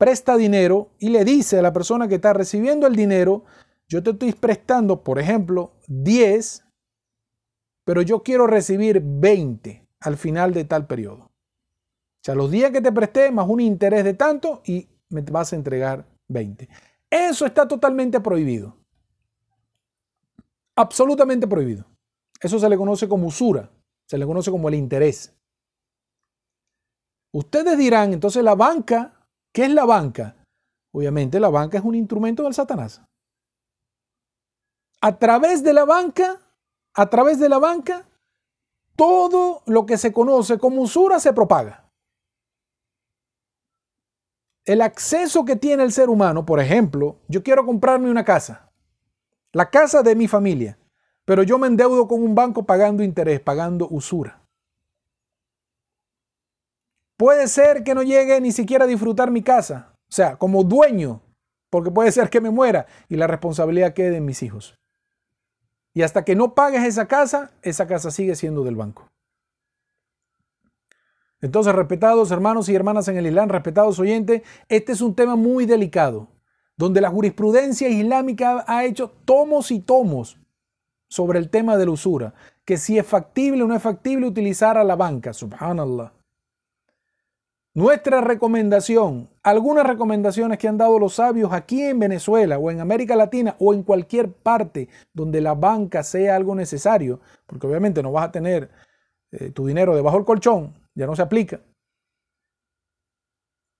[0.00, 3.44] presta dinero y le dice a la persona que está recibiendo el dinero,
[3.86, 6.64] yo te estoy prestando, por ejemplo, 10,
[7.84, 11.24] pero yo quiero recibir 20 al final de tal periodo.
[11.24, 15.52] O sea, los días que te presté más un interés de tanto y me vas
[15.52, 16.66] a entregar 20.
[17.10, 18.78] Eso está totalmente prohibido.
[20.76, 21.84] Absolutamente prohibido.
[22.40, 23.70] Eso se le conoce como usura.
[24.06, 25.34] Se le conoce como el interés.
[27.32, 29.19] Ustedes dirán, entonces la banca,
[29.52, 30.36] ¿qué es la banca?
[30.92, 33.02] Obviamente la banca es un instrumento del Satanás.
[35.00, 36.40] A través de la banca,
[36.94, 38.06] a través de la banca,
[38.96, 41.84] todo lo que se conoce como usura se propaga.
[44.64, 48.70] El acceso que tiene el ser humano, por ejemplo, yo quiero comprarme una casa,
[49.52, 50.76] la casa de mi familia
[51.30, 54.39] pero yo me endeudo con un banco pagando interés, pagando usura.
[57.20, 61.20] Puede ser que no llegue ni siquiera a disfrutar mi casa, o sea, como dueño,
[61.68, 64.74] porque puede ser que me muera y la responsabilidad quede en mis hijos.
[65.92, 69.06] Y hasta que no pagues esa casa, esa casa sigue siendo del banco.
[71.42, 75.66] Entonces, respetados hermanos y hermanas en el Islam, respetados oyentes, este es un tema muy
[75.66, 76.28] delicado,
[76.78, 80.38] donde la jurisprudencia islámica ha hecho tomos y tomos
[81.10, 82.32] sobre el tema de la usura,
[82.64, 86.14] que si es factible o no es factible utilizar a la banca, subhanallah.
[87.72, 93.14] Nuestra recomendación, algunas recomendaciones que han dado los sabios aquí en Venezuela o en América
[93.14, 98.26] Latina o en cualquier parte donde la banca sea algo necesario, porque obviamente no vas
[98.26, 98.70] a tener
[99.30, 101.60] eh, tu dinero debajo del colchón, ya no se aplica.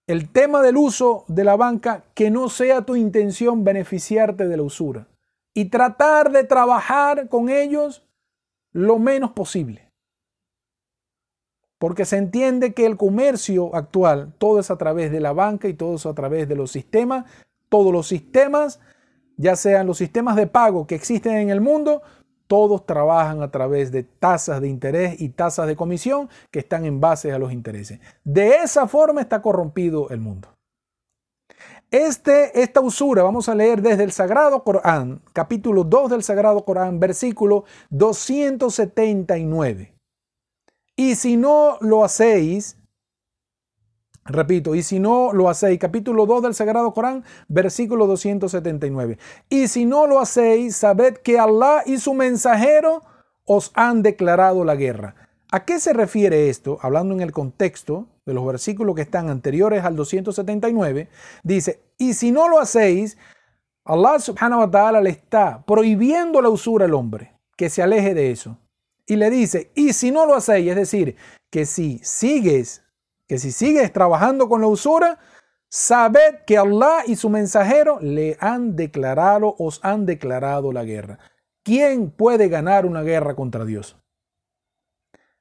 [0.07, 4.63] El tema del uso de la banca, que no sea tu intención beneficiarte de la
[4.63, 5.09] usura
[5.53, 8.05] y tratar de trabajar con ellos
[8.71, 9.90] lo menos posible.
[11.81, 15.73] Porque se entiende que el comercio actual, todo es a través de la banca y
[15.73, 17.25] todo es a través de los sistemas.
[17.71, 18.81] Todos los sistemas,
[19.39, 22.03] ya sean los sistemas de pago que existen en el mundo,
[22.47, 27.01] todos trabajan a través de tasas de interés y tasas de comisión que están en
[27.01, 27.99] base a los intereses.
[28.25, 30.49] De esa forma está corrompido el mundo.
[31.91, 37.01] Este, esta usura vamos a leer desde el Sagrado Corán, capítulo 2 del Sagrado Corán,
[37.01, 39.95] versículo 279.
[41.01, 42.77] Y si no lo hacéis,
[44.23, 49.19] Repito, y si no lo hacéis, capítulo 2 del Sagrado Corán, versículo 279.
[49.49, 53.03] Y si no lo hacéis, sabed que Allah y su mensajero
[53.47, 55.15] os han declarado la guerra.
[55.51, 56.79] ¿A qué se refiere esto?
[56.83, 61.09] Hablando en el contexto de los versículos que están anteriores al 279,
[61.43, 63.17] dice, y si no lo hacéis,
[63.87, 68.31] Allah subhanahu wa ta'ala le está prohibiendo la usura al hombre, que se aleje de
[68.31, 68.59] eso.
[69.11, 71.17] Y le dice, y si no lo hacéis, es decir,
[71.51, 72.85] que si sigues
[73.27, 75.19] que si sigues trabajando con la usura,
[75.69, 81.19] sabed que Allah y su mensajero le han declarado, os han declarado la guerra.
[81.65, 83.97] ¿Quién puede ganar una guerra contra Dios?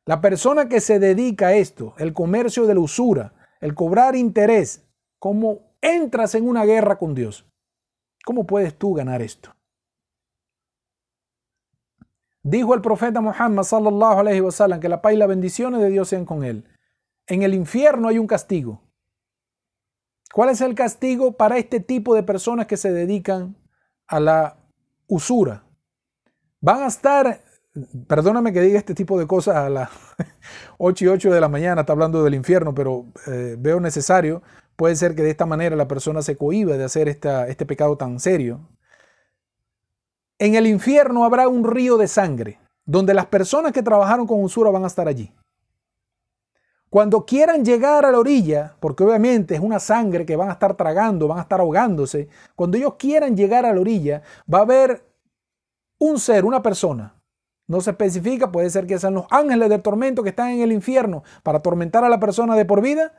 [0.06, 4.84] La persona que se dedica a esto, el comercio de la usura, el cobrar interés,
[5.20, 7.46] ¿cómo entras en una guerra con Dios?
[8.26, 9.56] ¿Cómo puedes tú ganar esto?
[12.50, 16.44] Dijo el profeta Muhammad sallallahu que la paz y las bendiciones de Dios sean con
[16.44, 16.66] él.
[17.28, 18.82] En el infierno hay un castigo.
[20.34, 23.56] ¿Cuál es el castigo para este tipo de personas que se dedican
[24.08, 24.58] a la
[25.06, 25.64] usura?
[26.60, 27.44] Van a estar,
[28.08, 29.92] perdóname que diga este tipo de cosas a las
[30.80, 34.42] 8 y 8 de la mañana, está hablando del infierno, pero eh, veo necesario,
[34.76, 38.20] puede ser que de esta manera la persona se cohiba de hacer este pecado tan
[38.20, 38.68] serio.
[40.40, 44.72] En el infierno habrá un río de sangre, donde las personas que trabajaron con usura
[44.72, 45.34] van a estar allí.
[46.90, 50.76] Cuando quieran llegar a la orilla, porque obviamente es una sangre que van a estar
[50.76, 55.06] tragando, van a estar ahogándose, cuando ellos quieran llegar a la orilla, va a haber
[56.00, 57.16] un ser, una persona.
[57.68, 60.72] No se especifica, puede ser que sean los ángeles del tormento que están en el
[60.72, 63.14] infierno para atormentar a la persona de por vida,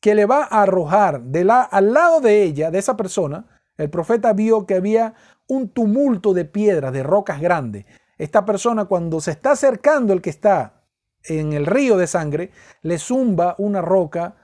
[0.00, 3.44] que le va a arrojar de la, al lado de ella, de esa persona.
[3.76, 5.14] El profeta vio que había
[5.48, 7.86] un tumulto de piedras, de rocas grandes.
[8.18, 10.84] Esta persona cuando se está acercando el que está
[11.24, 12.50] en el río de sangre,
[12.82, 14.36] le zumba una roca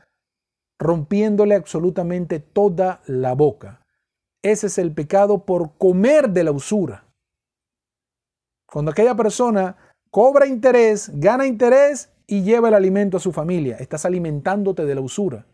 [0.78, 3.80] rompiéndole absolutamente toda la boca.
[4.42, 7.04] Ese es el pecado por comer de la usura.
[8.66, 9.76] Cuando aquella persona
[10.10, 15.00] cobra interés, gana interés y lleva el alimento a su familia, estás alimentándote de la
[15.02, 15.46] usura.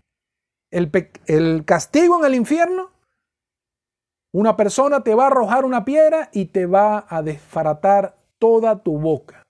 [0.71, 0.91] El,
[1.27, 2.91] el castigo en el infierno,
[4.37, 8.99] una persona te va a arrojar una piedra y te va a desfaratar toda tu
[8.99, 9.47] boca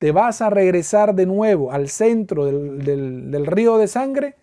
[0.00, 4.36] te vas a regresar de nuevo al centro del, río de sangre,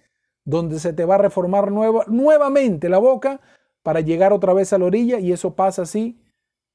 [0.45, 3.41] donde se te va a reformar nuevamente la boca
[3.81, 6.21] para llegar otra vez a la orilla y eso pasa así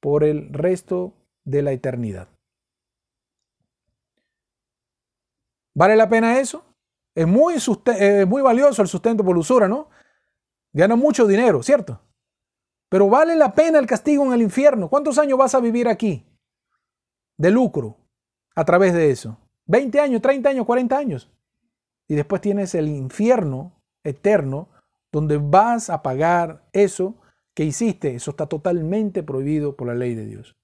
[0.01, 2.27] por el resto de la eternidad.
[5.75, 6.65] ¿Vale la pena eso?
[7.15, 7.55] Es muy,
[8.27, 9.91] muy valioso el sustento por usura, ¿no?
[10.73, 12.01] Gana mucho dinero, ¿cierto?
[12.93, 14.91] Pero vale la pena el castigo en el infierno.
[14.91, 16.27] ¿Cuántos años vas a vivir aquí?
[17.39, 17.97] De lucro
[18.55, 19.38] a través de eso.
[19.65, 21.31] 20 años, 30 años, 40 años.
[22.07, 23.73] Y después tienes el infierno
[24.05, 24.69] eterno
[25.11, 27.15] donde vas a pagar eso
[27.55, 28.15] que hiciste.
[28.15, 30.55] Eso está totalmente prohibido por la ley de Dios.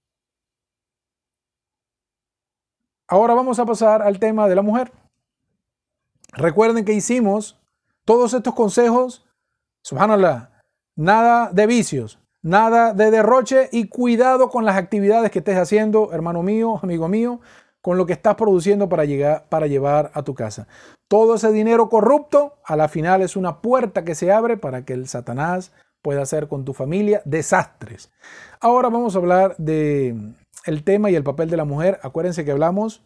[3.06, 4.92] Ahora vamos a pasar al tema de la mujer.
[6.34, 7.58] Recuerden que hicimos
[8.04, 9.24] todos estos consejos,
[9.80, 10.47] subhanallah,
[10.98, 16.42] nada de vicios, nada de derroche y cuidado con las actividades que estés haciendo, hermano
[16.42, 17.40] mío, amigo mío,
[17.80, 20.66] con lo que estás produciendo para, llegar, para llevar a tu casa.
[21.06, 24.92] Todo ese dinero corrupto a la final es una puerta que se abre para que
[24.92, 25.72] el Satanás
[26.02, 28.10] puede hacer con tu familia desastres.
[28.60, 30.16] Ahora vamos a hablar de
[30.66, 32.00] el tema y el papel de la mujer.
[32.02, 33.04] Acuérdense que hablamos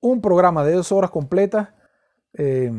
[0.00, 1.68] un programa de dos horas completas,
[2.32, 2.72] eh,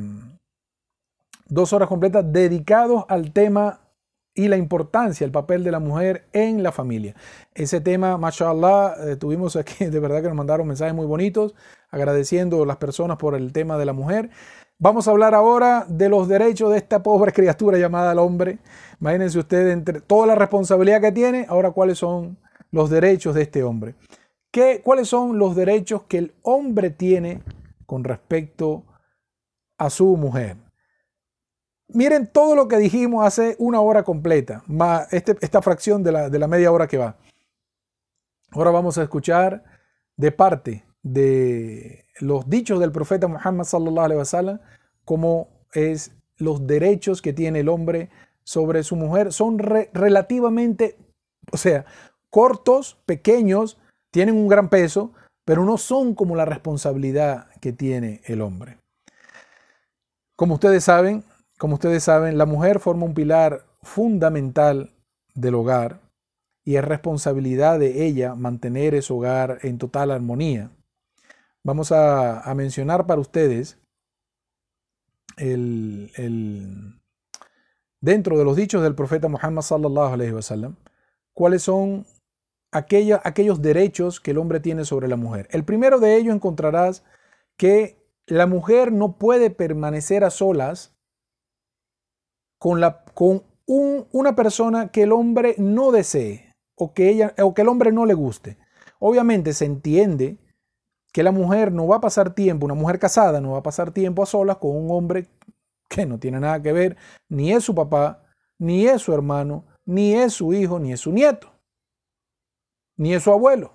[1.45, 3.81] dos horas completas dedicados al tema
[4.33, 7.15] y la importancia, el papel de la mujer en la familia.
[7.53, 11.55] Ese tema, mashallah, eh, tuvimos aquí, de verdad que nos mandaron mensajes muy bonitos,
[11.89, 14.29] agradeciendo a las personas por el tema de la mujer.
[14.77, 18.59] Vamos a hablar ahora de los derechos de esta pobre criatura llamada el hombre.
[19.01, 22.37] Imagínense ustedes entre toda la responsabilidad que tiene, ahora cuáles son
[22.71, 23.95] los derechos de este hombre.
[24.51, 27.41] ¿Qué, ¿Cuáles son los derechos que el hombre tiene
[27.85, 28.85] con respecto
[29.77, 30.55] a su mujer?
[31.89, 36.29] Miren todo lo que dijimos hace una hora completa, más este, esta fracción de la,
[36.29, 37.17] de la media hora que va.
[38.51, 39.63] Ahora vamos a escuchar
[40.15, 44.59] de parte de los dichos del profeta Muhammad sallallahu alaihi wasallam
[45.05, 48.09] como es los derechos que tiene el hombre
[48.43, 50.97] sobre su mujer son relativamente,
[51.51, 51.85] o sea,
[52.29, 53.77] cortos, pequeños,
[54.11, 55.13] tienen un gran peso,
[55.45, 58.77] pero no son como la responsabilidad que tiene el hombre.
[60.35, 61.23] Como ustedes saben,
[61.59, 64.93] como ustedes saben, la mujer forma un pilar fundamental
[65.35, 65.99] del hogar
[66.63, 70.71] y es responsabilidad de ella mantener ese hogar en total armonía.
[71.61, 73.77] Vamos a, mencionar para ustedes
[75.35, 76.93] el,
[77.99, 80.77] dentro de los dichos del profeta Muhammad sallallahu alaihi wasallam,
[81.33, 82.07] cuáles son
[82.71, 85.49] aquellos derechos que el hombre tiene sobre la mujer.
[85.51, 87.03] El primero de ellos encontrarás
[87.57, 87.97] que
[88.27, 90.95] la mujer no puede permanecer a solas
[92.59, 97.63] con, la, con una persona que el hombre no desee o que, ella, o que
[97.63, 98.57] el hombre no le guste.
[98.99, 100.37] Obviamente se entiende
[101.11, 103.91] que la mujer no va a pasar tiempo, una mujer casada no va a pasar
[103.91, 105.27] tiempo a solas con un hombre
[105.89, 106.97] que no tiene nada que ver,
[107.29, 108.23] ni es su papá,
[108.59, 111.51] ni es su hermano, ni es su hijo, ni es su nieto,
[112.95, 113.71] ni es su abuelo.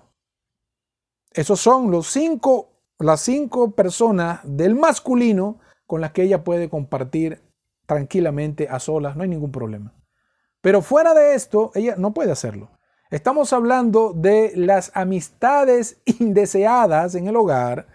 [1.33, 2.69] Esos son los cinco,
[2.99, 7.41] las cinco personas del masculino con las que ella puede compartir
[7.85, 9.93] tranquilamente a solas, no hay ningún problema.
[10.61, 12.71] Pero fuera de esto, ella no puede hacerlo.
[13.11, 17.87] Estamos hablando de las amistades indeseadas en el hogar.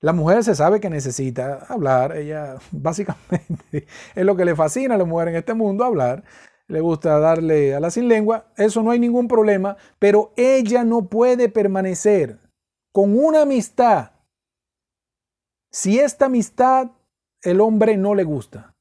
[0.00, 4.98] La mujer se sabe que necesita hablar, ella básicamente es lo que le fascina a
[4.98, 6.24] la mujer en este mundo, hablar.
[6.66, 11.08] Le gusta darle a la sin lengua, eso no hay ningún problema, pero ella no
[11.08, 12.40] puede permanecer
[12.90, 14.12] con una amistad
[15.74, 16.92] si esta amistad
[17.44, 18.74] el hombre no le gusta.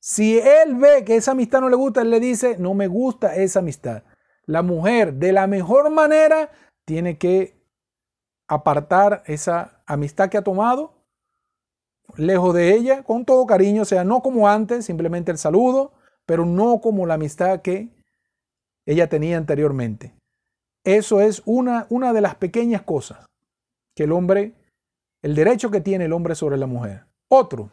[0.00, 3.36] Si él ve que esa amistad no le gusta, él le dice, no me gusta
[3.36, 4.02] esa amistad.
[4.44, 6.50] La mujer, de la mejor manera,
[6.84, 7.60] tiene que
[8.48, 10.94] apartar esa amistad que ha tomado,
[12.16, 15.92] lejos de ella, con todo cariño, o sea, no como antes, simplemente el saludo,
[16.24, 17.90] pero no como la amistad que
[18.86, 20.14] ella tenía anteriormente.
[20.84, 23.26] Eso es una, una de las pequeñas cosas
[23.94, 24.54] que el hombre,
[25.22, 27.06] el derecho que tiene el hombre sobre la mujer.
[27.28, 27.72] Otro,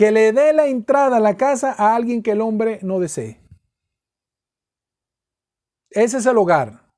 [0.00, 3.38] que le dé la entrada a la casa a alguien que el hombre no desee.
[5.90, 6.90] Ese es el hogar.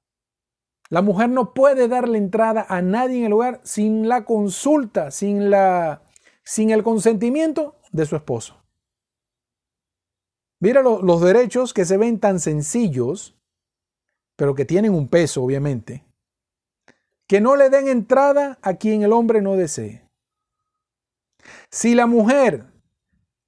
[0.89, 5.51] La mujer no puede darle entrada a nadie en el hogar sin la consulta, sin,
[5.51, 6.05] la,
[6.45, 8.63] sin el consentimiento de su esposo.
[10.61, 13.37] Mira los derechos que se ven tan sencillos,
[14.37, 16.05] pero que tienen un peso, obviamente.
[17.27, 20.09] Que no le den entrada a quien el hombre no desee.
[21.69, 22.72] Si la mujer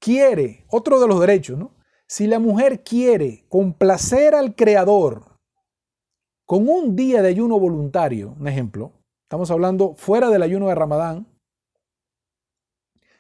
[0.05, 1.75] quiere, otro de los derechos, ¿no?
[2.07, 5.39] Si la mujer quiere complacer al Creador
[6.45, 8.93] con un día de ayuno voluntario, un ejemplo,
[9.23, 11.27] estamos hablando fuera del ayuno de Ramadán,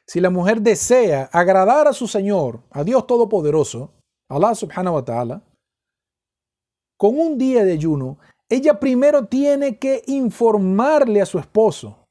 [0.06, 3.94] si la mujer desea agradar a su Señor, a Dios Todopoderoso,
[4.28, 5.42] Allah subhanahu wa ta'ala,
[6.98, 8.18] con un día de ayuno,
[8.50, 12.06] ella primero tiene que informarle a su esposo,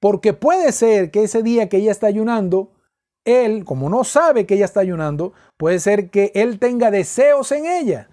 [0.00, 2.72] porque puede ser que ese día que ella está ayunando,
[3.24, 7.66] él, como no sabe que ella está ayunando, puede ser que él tenga deseos en
[7.66, 8.08] ella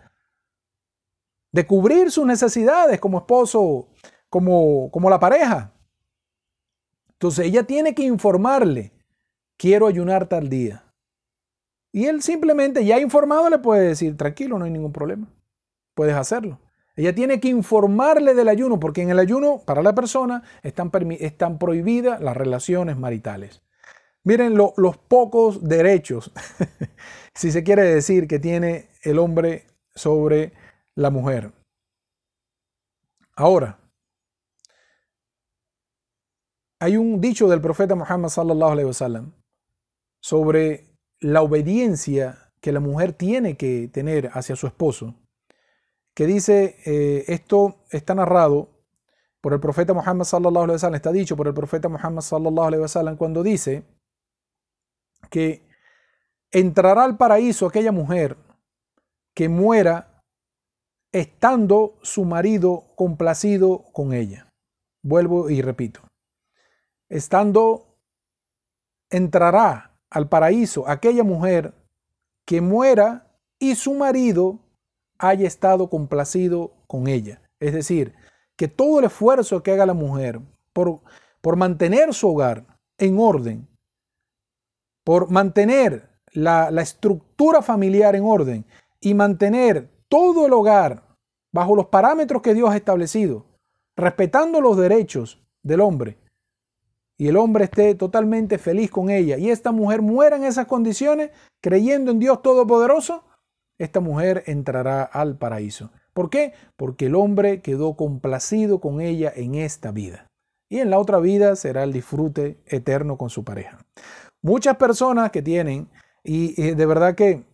[1.51, 3.88] de cubrir sus necesidades como esposo,
[4.30, 5.74] como, como la pareja.
[7.14, 8.91] Entonces ella tiene que informarle,
[9.57, 10.84] quiero ayunar tal día.
[11.91, 15.28] Y él simplemente, ya informado, le puede decir, tranquilo, no hay ningún problema,
[15.95, 16.60] puedes hacerlo.
[16.95, 21.57] Ella tiene que informarle del ayuno, porque en el ayuno, para la persona, están, están
[21.57, 23.64] prohibidas las relaciones maritales.
[24.24, 26.32] Miren los pocos derechos,
[27.34, 29.66] si se quiere decir, que tiene el hombre
[29.96, 30.54] sobre
[30.96, 31.52] la mujer.
[33.36, 33.80] Ahora,
[36.80, 39.34] hay un dicho del profeta Muhammad sallallahu alaihi wasallam
[40.22, 40.86] sobre
[41.20, 45.16] la obediencia que la mujer tiene que tener hacia su esposo,
[46.14, 48.70] que dice, eh, esto está narrado
[49.40, 52.82] por el profeta Muhammad sallallahu alaihi wasallam, está dicho por el profeta Muhammad sallallahu alaihi
[52.82, 53.84] wasallam cuando dice
[55.30, 55.68] que
[56.52, 58.38] entrará al paraíso aquella mujer
[59.34, 60.24] que muera
[61.12, 64.48] estando su marido complacido con ella.
[65.02, 66.02] Vuelvo y repito.
[67.10, 67.96] Estando
[69.10, 71.74] entrará al paraíso aquella mujer
[72.46, 73.28] que muera
[73.60, 74.60] y su marido
[75.18, 77.42] haya estado complacido con ella.
[77.60, 78.14] Es decir,
[78.56, 80.40] que todo el esfuerzo que haga la mujer
[80.74, 81.02] por,
[81.42, 82.66] por mantener su hogar
[82.98, 83.68] en orden,
[85.10, 88.64] por mantener la, estructura familiar en orden
[89.01, 91.01] y mantener todo el hogar
[91.51, 93.47] bajo los parámetros que Dios ha establecido,
[93.97, 96.20] respetando los derechos del hombre,
[97.18, 101.32] y el hombre esté totalmente feliz con ella, y esta mujer muera en esas condiciones,
[101.60, 103.24] creyendo en Dios Todopoderoso,
[103.80, 105.89] esta mujer entrará al paraíso.
[106.14, 106.53] ¿Por qué?
[106.78, 110.28] Porque el hombre quedó complacido con ella en esta vida.
[110.70, 113.80] Y en la otra vida será el disfrute eterno con su pareja.
[114.42, 115.90] Muchas personas que tienen,
[116.24, 117.46] y, de verdad que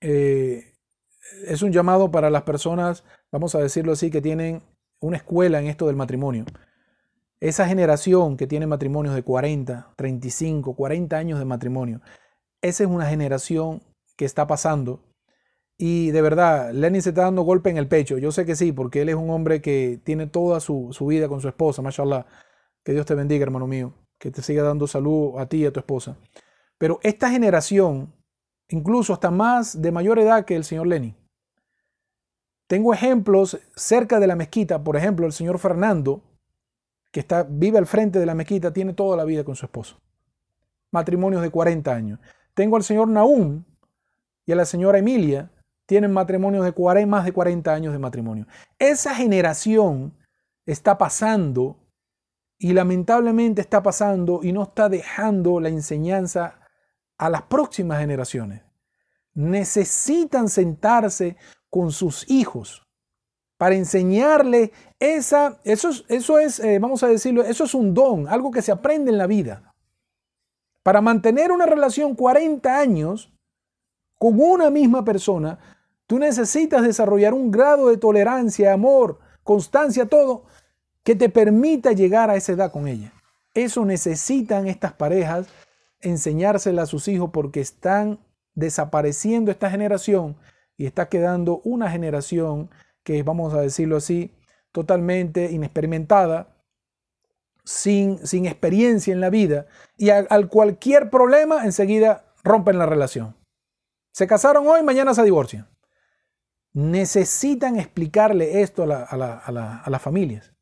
[0.00, 0.74] eh,
[1.46, 4.62] es un llamado para las personas, vamos a decirlo así, que tienen
[5.00, 6.44] una escuela en esto del matrimonio.
[7.40, 12.00] Esa generación que tiene matrimonios de 40, 35, 40 años de matrimonio,
[12.62, 13.82] esa es una generación
[14.16, 15.02] que está pasando
[15.76, 18.18] y de verdad, Lenny se está dando golpe en el pecho.
[18.18, 21.40] Yo sé que sí, porque él es un hombre que tiene toda su, vida con
[21.40, 22.26] su esposa, mashallah.
[22.84, 23.92] Que Dios te bendiga, hermano mío.
[24.18, 26.16] Que te siga dando salud a ti y a tu esposa.
[26.78, 28.12] Pero esta generación,
[28.68, 31.14] incluso hasta más de mayor edad que el señor Lenny.
[32.66, 36.22] Tengo ejemplos cerca de la mezquita, por ejemplo, el señor Fernando,
[37.12, 39.96] que está, vive al frente de la mezquita, tiene toda la vida con su esposa.
[40.90, 42.20] Matrimonios de 40 años.
[42.54, 43.64] Tengo al señor Naum
[44.46, 45.50] y a la señora Emilia,
[45.86, 48.46] tienen matrimonios de 40, más de 40 años de matrimonio.
[48.78, 50.14] Esa generación
[50.66, 51.76] está pasando
[52.64, 56.60] y lamentablemente está pasando y no está dejando la enseñanza
[57.18, 58.62] a las próximas generaciones.
[59.34, 61.36] Necesitan sentarse
[61.68, 62.80] con sus hijos
[63.58, 68.50] para enseñarle esa, eso, eso es, eh, vamos a decirlo, eso es un don, algo
[68.50, 69.74] que se aprende en la vida.
[70.82, 73.30] Para mantener una relación 40 años
[74.18, 75.58] con una misma persona,
[76.06, 80.44] Tú necesitas desarrollar un grado de tolerancia, amor, constancia, todo,
[81.04, 83.12] que te permita llegar a esa edad con ella.
[83.54, 85.46] Eso necesitan estas parejas
[86.00, 88.18] enseñársela a sus hijos porque están
[88.54, 90.36] desapareciendo esta generación
[90.76, 92.70] y está quedando una generación
[93.04, 94.34] que, vamos a decirlo así,
[94.72, 96.56] totalmente inexperimentada,
[97.64, 103.36] sin, sin experiencia en la vida y al cualquier problema enseguida rompen la relación.
[104.12, 105.68] Se casaron hoy, mañana se divorcian
[106.74, 110.52] necesitan explicarle esto a, las familias.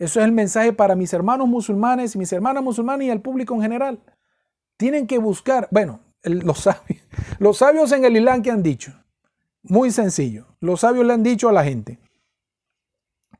[0.00, 3.60] Eso es el mensaje para mis hermanos musulmanes, mis hermanas musulmanas y al público en
[3.60, 4.00] general.
[4.78, 7.02] Tienen que buscar, bueno, los, sabios,
[7.38, 8.94] los sabios en el Islam que han dicho,
[9.62, 11.98] muy sencillo, los sabios le han dicho a la gente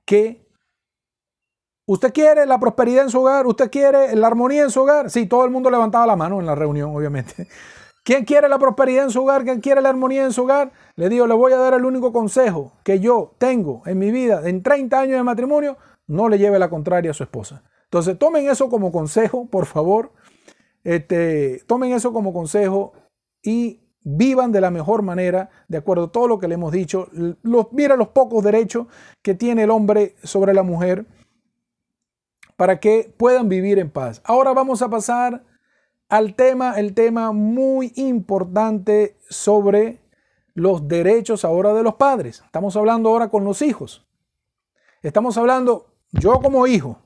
[0.05, 0.47] que
[1.87, 5.09] usted quiere la prosperidad en su hogar, usted quiere la armonía en su hogar.
[5.09, 7.49] Sí, todo el mundo levantaba la mano en la reunión, obviamente.
[8.05, 9.45] ¿Quién quiere la prosperidad en su hogar?
[9.45, 10.73] ¿Quién quiere la armonía en su hogar?
[10.97, 14.47] Le digo, le voy a dar el único consejo que yo tengo en mi vida,
[14.47, 15.79] en 30 años de matrimonio,
[16.11, 17.63] no le lleve la contraria a su esposa.
[17.85, 20.13] Entonces, tomen eso como consejo, por favor.
[20.83, 22.93] Este, tomen eso como consejo
[23.43, 27.09] y vivan de la mejor manera, de acuerdo a todo lo que le hemos dicho.
[27.71, 28.89] Mira los pocos derechos
[29.23, 31.07] que tiene el hombre sobre la mujer
[32.57, 34.21] para que puedan vivir en paz.
[34.25, 35.45] Ahora vamos a pasar
[36.09, 40.01] al tema, el tema muy importante sobre
[40.55, 42.43] los derechos ahora de los padres.
[42.45, 44.09] Estamos hablando ahora con los hijos.
[45.03, 46.99] Estamos hablando yo como hijo,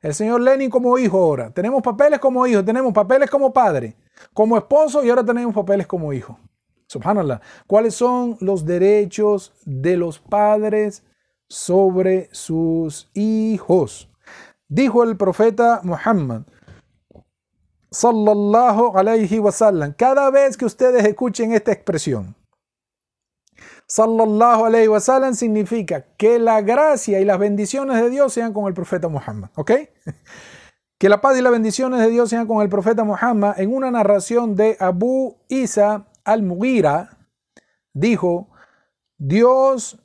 [0.00, 1.50] el señor Lenin como hijo ahora.
[1.50, 3.96] Tenemos papeles como hijo, tenemos papeles como padre,
[4.32, 6.38] como esposo y ahora tenemos papeles como hijo.
[6.86, 7.40] Subhanallah.
[7.66, 11.02] ¿Cuáles son los derechos de los padres
[11.48, 14.08] sobre sus hijos?
[14.68, 16.42] Dijo el profeta Muhammad
[17.90, 19.92] sallallahu alayhi wasallam.
[19.94, 22.35] Cada vez que ustedes escuchen esta expresión,
[23.86, 28.74] sallallahu alayhi wasallam significa que la gracia y las bendiciones de Dios sean con el
[28.74, 29.72] profeta Muhammad, ¿ok?
[30.98, 33.60] Que la paz y las bendiciones de Dios sean con el profeta Muhammad.
[33.60, 37.18] En una narración de Abu Isa al-Mughira,
[37.92, 38.48] dijo,
[39.18, 39.98] Dios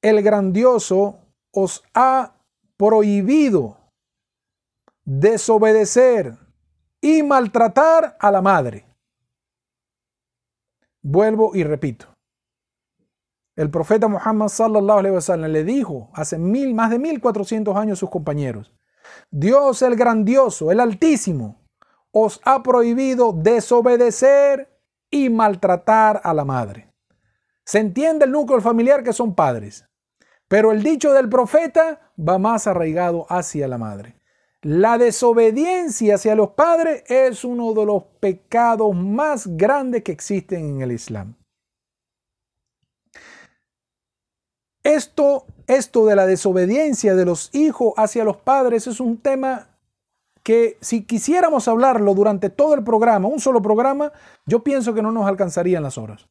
[0.00, 1.18] el grandioso
[1.52, 2.34] os ha
[2.78, 3.76] prohibido
[5.04, 6.36] desobedecer
[7.00, 8.86] y maltratar a la madre.
[11.02, 12.17] Vuelvo y repito.
[13.58, 18.00] El profeta Muhammad sallallahu alaihi wasallam le dijo hace mil, más de 1400 años a
[18.00, 18.72] sus compañeros,
[19.32, 21.60] Dios el grandioso, el altísimo,
[22.12, 24.78] os ha prohibido desobedecer
[25.10, 26.94] y maltratar a la madre.
[27.64, 29.84] Se entiende el núcleo familiar que son padres,
[30.46, 34.14] pero el dicho del profeta va más arraigado hacia la madre.
[34.62, 40.82] La desobediencia hacia los padres es uno de los pecados más grandes que existen en
[40.82, 41.37] el Islam.
[44.88, 49.68] Esto, esto de la desobediencia de los hijos hacia los padres es un tema
[50.42, 54.12] que si quisiéramos hablarlo durante todo el programa, un solo programa,
[54.46, 56.26] yo pienso que no nos alcanzarían las horas.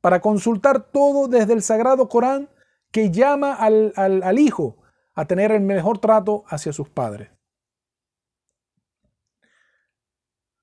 [0.00, 2.48] Para consultar todo desde el Sagrado Corán
[2.90, 4.76] que llama al, al hijo
[5.14, 7.30] a tener el mejor trato hacia sus padres.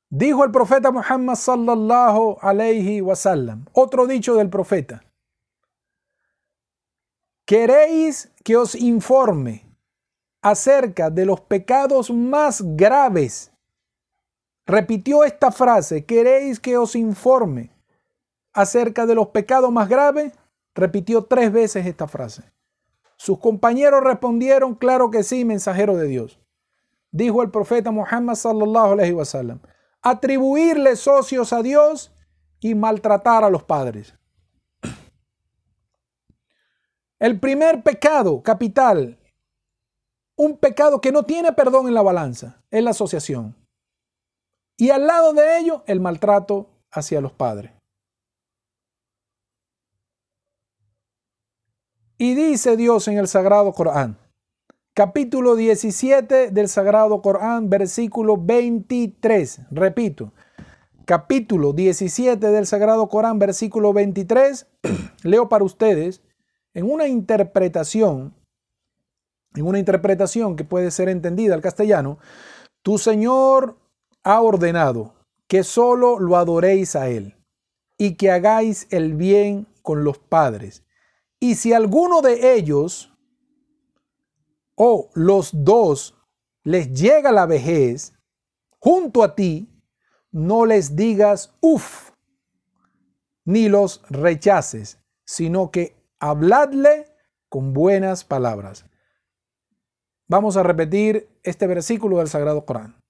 [0.10, 5.07] Dijo el profeta Muhammad sallallahu alayhi wasallam, otro dicho del profeta.
[7.48, 9.66] ¿Queréis que os informe
[10.42, 13.54] acerca de los pecados más graves?
[14.66, 17.72] Repitió esta frase, ¿queréis que os informe
[18.52, 20.34] acerca de los pecados más graves?
[20.76, 22.44] Repitió tres veces esta frase.
[23.16, 26.42] Sus compañeros respondieron, claro que sí, mensajero de Dios.
[27.12, 29.62] Dijo el profeta Muhammad sallallahu alaihi wasallam,
[30.02, 32.12] atribuirle socios a Dios
[32.60, 34.14] y maltratar a los padres.
[37.20, 39.18] El primer pecado capital,
[40.36, 43.56] un pecado que no tiene perdón en la balanza, es la asociación.
[44.78, 47.72] Y al lado de ello, el maltrato hacia los padres.
[52.20, 54.20] Y dice Dios en el Sagrado Corán,
[54.94, 59.62] capítulo 17 del Sagrado Corán, versículo 23.
[59.72, 60.34] Repito,
[61.06, 64.68] capítulo 17 del Sagrado Corán, versículo 23.
[65.24, 66.22] Leo para ustedes
[66.78, 68.36] en una interpretación,
[69.56, 72.20] en una interpretación que puede ser entendida al castellano,
[72.84, 73.80] tu Señor
[74.24, 75.16] ha ordenado
[75.48, 77.36] que solo lo adoréis a Él
[77.98, 80.84] y que hagáis el bien con los padres.
[81.40, 83.12] Y si alguno de ellos
[84.76, 86.14] o los dos
[86.64, 88.14] les llega la vejez
[88.78, 89.68] junto a ti,
[90.30, 92.12] no les digas uff,
[93.46, 97.06] ni los rechaces, sino que habladle
[97.50, 98.86] con buenas palabras.
[100.28, 103.02] Vamos a repetir este versículo del Sagrado Corán.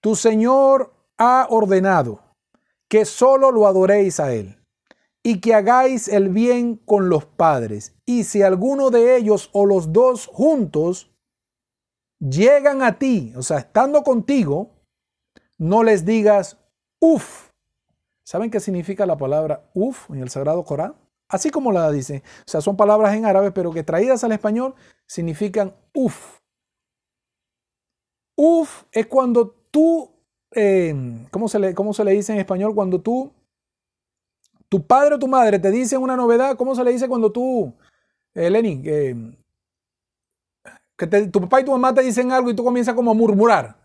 [0.00, 2.20] Tu Señor ha ordenado
[2.88, 4.58] que solo lo adoréis a Él
[5.22, 7.94] y que hagáis el bien con los padres.
[8.04, 11.10] Y si alguno de ellos o los dos juntos
[12.18, 14.70] llegan a ti, o sea, estando contigo,
[15.56, 16.58] no les digas
[17.00, 17.50] uf.
[18.24, 20.94] ¿Saben qué significa la palabra uf en el Sagrado Corán?
[21.28, 22.22] Así como la dice.
[22.40, 24.74] O sea, son palabras en árabe, pero que traídas al español
[25.06, 26.38] significan uf.
[28.36, 30.10] Uf es cuando tú,
[30.52, 30.94] eh,
[31.30, 32.74] ¿cómo, se le, ¿cómo se le dice en español?
[32.74, 33.32] Cuando tú
[34.74, 37.72] tu padre o tu madre te dicen una novedad, ¿cómo se le dice cuando tú,
[38.34, 39.14] eh, Lenny, que
[41.30, 43.76] tu papá y tu mamá te dicen algo y tú comienzas como a murmurar?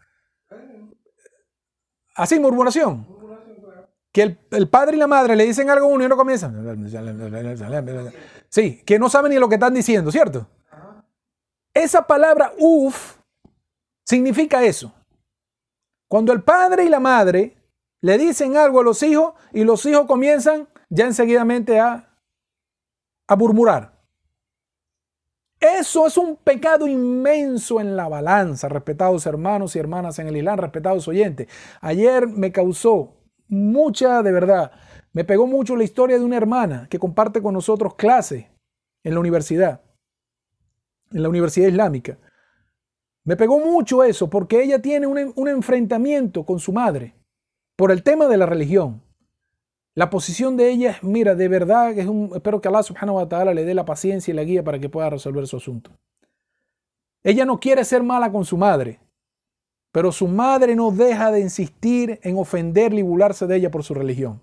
[2.16, 3.19] Así, murmuración.
[4.20, 6.52] Que el, padre y la madre le dicen algo a uno y uno comienza.
[8.50, 10.46] Sí, que no saben ni lo que están diciendo, ¿cierto?
[11.74, 13.16] Esa palabra uf
[14.06, 14.94] significa eso.
[16.10, 17.56] Cuando el padre y la madre
[18.02, 22.10] le dicen algo a los hijos y los hijos comienzan ya enseguidamente a,
[23.26, 23.94] a murmurar.
[25.62, 30.60] Eso es un pecado inmenso en la balanza, respetados hermanos y hermanas en el Islam,
[30.60, 31.48] respetados oyentes.
[31.80, 33.19] Ayer me causó
[33.50, 34.72] mucha, de verdad,
[35.12, 38.50] me pegó mucho la historia de una hermana que comparte con nosotros clase
[39.04, 39.82] en la universidad,
[41.12, 42.18] en la Universidad Islámica.
[43.26, 47.16] Me pegó mucho eso porque ella tiene un, enfrentamiento con su madre
[47.76, 49.02] por el tema de la religión.
[49.96, 51.92] La posición de ella es, mira, de verdad,
[52.36, 54.90] espero que Allah subhanahu wa ta'ala le dé la paciencia y la guía para que
[54.90, 55.92] pueda resolver su asunto.
[57.24, 59.00] Ella no quiere ser mala con su madre,
[59.92, 63.94] pero su madre no deja de insistir en ofenderle y burlarse de ella por su
[63.94, 64.42] religión.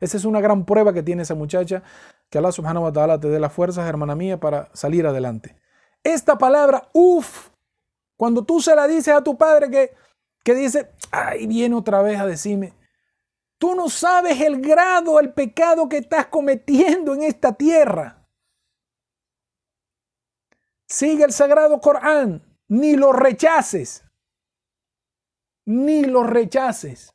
[0.00, 1.82] Esa es una gran prueba que tiene esa muchacha,
[2.28, 5.56] que Allah subhanahu wa ta'ala te dé las fuerzas, hermana mía, para salir adelante.
[6.02, 7.48] Esta palabra, uff,
[8.16, 9.94] cuando tú se la dices a tu padre que,
[10.42, 12.74] que dice, ay, viene otra vez a decirme,
[13.64, 18.22] Tú no sabes el grado, el pecado que estás cometiendo en esta tierra.
[20.86, 24.03] Sigue el sagrado Corán, ni lo rechaces,
[25.66, 27.14] ni lo rechaces.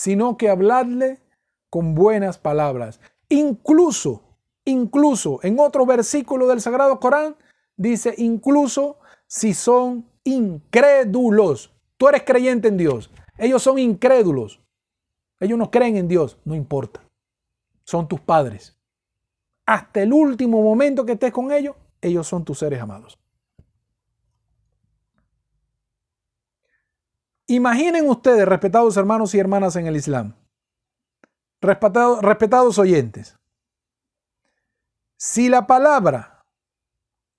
[0.00, 1.20] sino que habladle
[1.68, 3.00] con buenas palabras.
[3.28, 4.22] Incluso,
[4.64, 7.36] incluso en otro versículo del Sagrado Corán
[7.76, 11.74] dice, incluso si son incrédulos.
[11.98, 13.10] Tú eres creyente en Dios.
[13.36, 14.62] Ellos son incrédulos.
[15.38, 16.38] Ellos no creen en Dios.
[16.46, 17.02] No importa.
[17.84, 18.74] Son tus padres.
[19.66, 23.18] Hasta el último momento que estés con ellos, ellos son tus seres amados.
[27.50, 30.36] Imaginen ustedes, respetados hermanos y hermanas en el Islam,
[31.60, 33.36] respetados, oyentes,
[35.16, 36.44] si la palabra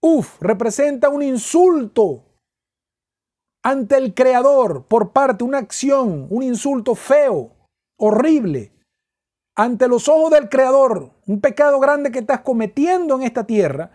[0.01, 2.25] uf representa un insulto
[3.63, 7.55] ante el Creador por parte, una acción, un insulto feo,
[7.95, 8.73] horrible,
[9.55, 13.91] ante los ojos del Creador, un pecado grande que estás cometiendo en esta tierra,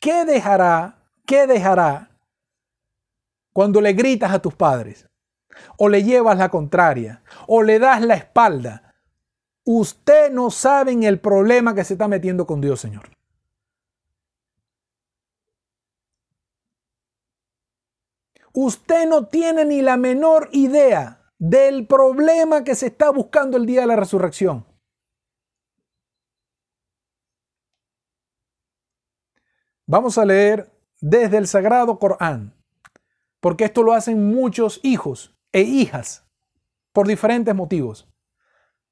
[0.00, 2.10] ¿qué dejará, qué dejará
[3.54, 5.09] cuando le gritas a tus padres?
[5.76, 8.94] O le llevas la contraria, o le das la espalda.
[9.64, 13.10] Usted no sabe en el problema que se está metiendo con Dios, Señor.
[18.52, 23.82] Usted no tiene ni la menor idea del problema que se está buscando el día
[23.82, 24.66] de la resurrección.
[29.86, 30.70] Vamos a leer
[31.00, 32.54] desde el Sagrado Corán,
[33.40, 36.24] porque esto lo hacen muchos hijos e hijas
[36.92, 38.08] por diferentes motivos.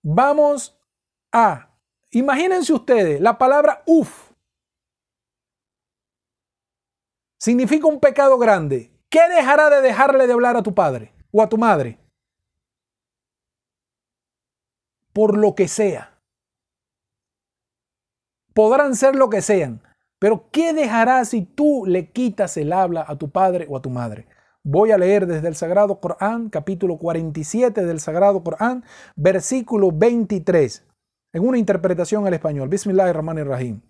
[0.03, 0.79] Vamos
[1.33, 1.75] a,
[2.11, 4.29] imagínense ustedes, la palabra uf
[7.39, 8.93] significa un pecado grande.
[9.09, 11.99] ¿Qué dejará de dejarle de hablar a tu padre o a tu madre?
[15.13, 16.15] Por lo que sea.
[18.53, 19.83] Podrán ser lo que sean,
[20.19, 23.89] pero ¿qué dejará si tú le quitas el habla a tu padre o a tu
[23.89, 24.27] madre?
[24.63, 28.85] Voy a leer desde el Sagrado Corán, capítulo 47 del Sagrado Corán,
[29.17, 30.85] versículo 23,
[31.33, 32.69] en una interpretación al español.
[32.69, 33.81] Bismillahirrahmanirrahim.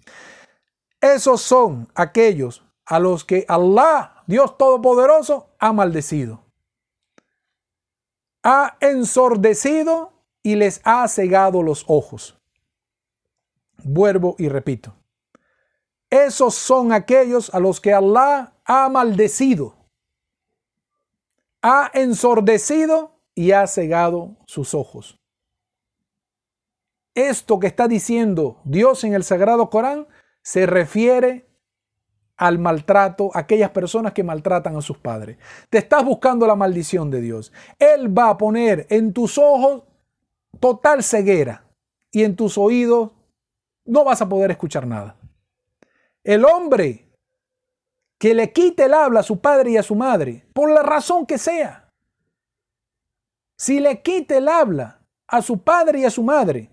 [1.01, 6.43] Esos son aquellos a los que Allah, Dios Todopoderoso, ha maldecido.
[8.43, 10.13] Ha ensordecido
[10.43, 12.37] y les ha cegado los ojos.
[13.85, 14.95] Vuelvo y repito.
[16.11, 19.75] Esos son aquellos a los que Allah ha maldecido,
[21.63, 25.19] ha ensordecido y ha cegado sus ojos.
[27.15, 30.07] Esto que está diciendo Dios en el Sagrado Corán
[30.43, 31.49] se refiere
[32.37, 35.39] al maltrato, a aquellas personas que maltratan a sus padres.
[35.69, 37.53] Te estás buscando la maldición de Dios.
[37.79, 39.83] Él va a poner en tus ojos
[40.61, 41.65] total ceguera
[42.13, 43.11] y en tus oídos
[43.85, 45.17] no vas a poder escuchar nada.
[46.23, 47.08] El hombre
[48.19, 51.25] que le quite el habla a su padre y a su madre, por la razón
[51.25, 51.89] que sea,
[53.57, 56.71] si le quite el habla a su padre y a su madre,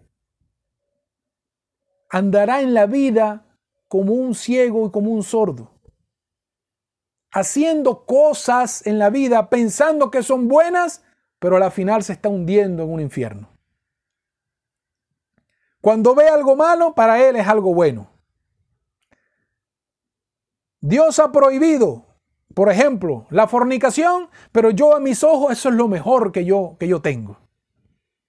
[2.10, 3.46] andará en la vida
[3.88, 5.72] como un ciego y como un sordo,
[7.32, 11.04] haciendo cosas en la vida pensando que son buenas,
[11.40, 13.50] pero a la final se está hundiendo en un infierno.
[15.82, 18.15] Cuando ve algo malo, para él es algo bueno.
[20.86, 22.06] Dios ha prohibido,
[22.54, 26.76] por ejemplo, la fornicación, pero yo a mis ojos eso es lo mejor que yo,
[26.80, 27.40] que yo tengo.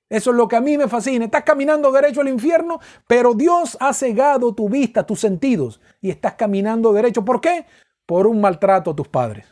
[0.08, 1.26] Eso es lo que a mí me fascina.
[1.26, 6.36] Estás caminando derecho al infierno, pero Dios ha cegado tu vista, tus sentidos, y estás
[6.36, 7.26] caminando derecho.
[7.26, 7.66] ¿Por qué?
[8.06, 9.46] Por un maltrato a tus padres.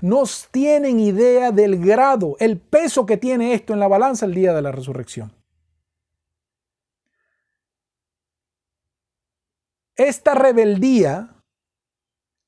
[0.00, 4.54] No tienen idea del grado, el peso que tiene esto en la balanza el día
[4.54, 5.30] de la resurrección.
[9.94, 11.35] Esta rebeldía,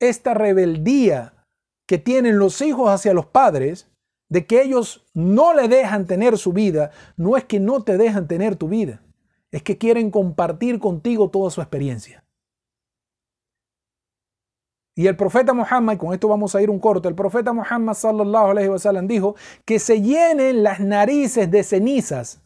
[0.01, 1.35] esta rebeldía
[1.87, 3.89] que tienen los hijos hacia los padres,
[4.29, 8.29] de que ellos no le dejan tener su vida, no es que no te dejan
[8.29, 9.01] tener tu vida,
[9.51, 12.25] es que quieren compartir contigo toda su experiencia.
[14.95, 18.51] Y el profeta Muhammad, con esto vamos a ir un corto, el profeta Muhammad sallallahu
[18.51, 22.43] alaihi wasallam dijo que se llenen las narices de cenizas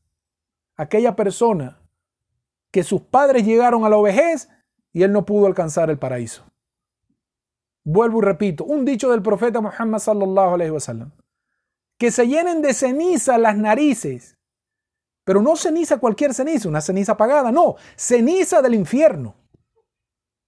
[0.77, 1.81] aquella persona
[2.71, 4.49] que sus padres llegaron a la ovejez
[4.93, 6.45] y él no pudo alcanzar el paraíso.
[7.85, 11.13] Vuelvo y repito, un dicho del profeta Muhammad sallallahu alaihi wasallam
[12.03, 14.37] que se llenen de ceniza las narices.
[15.23, 19.37] Pero no ceniza cualquier ceniza, una ceniza apagada, no, ceniza del infierno.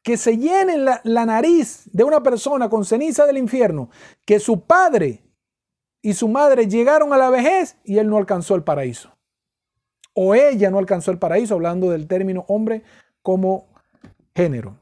[0.03, 3.89] Que se llene la, la nariz de una persona con ceniza del infierno,
[4.27, 5.23] que su padre
[6.03, 9.17] y su madre llegaron a la vejez y él no alcanzó el paraíso.
[10.13, 12.83] O ella no alcanzó el paraíso, hablando del término hombre
[13.23, 13.69] como
[14.35, 14.77] género.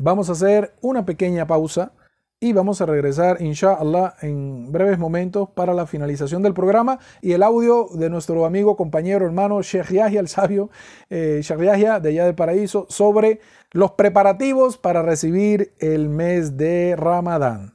[0.00, 1.92] Vamos a hacer una pequeña pausa
[2.38, 7.42] y vamos a regresar, inshallah, en breves momentos para la finalización del programa y el
[7.42, 10.70] audio de nuestro amigo, compañero, hermano Sheikh Yahya, el sabio
[11.10, 13.40] eh, Sheikh Yahya de allá del paraíso, sobre
[13.72, 17.74] los preparativos para recibir el mes de Ramadán.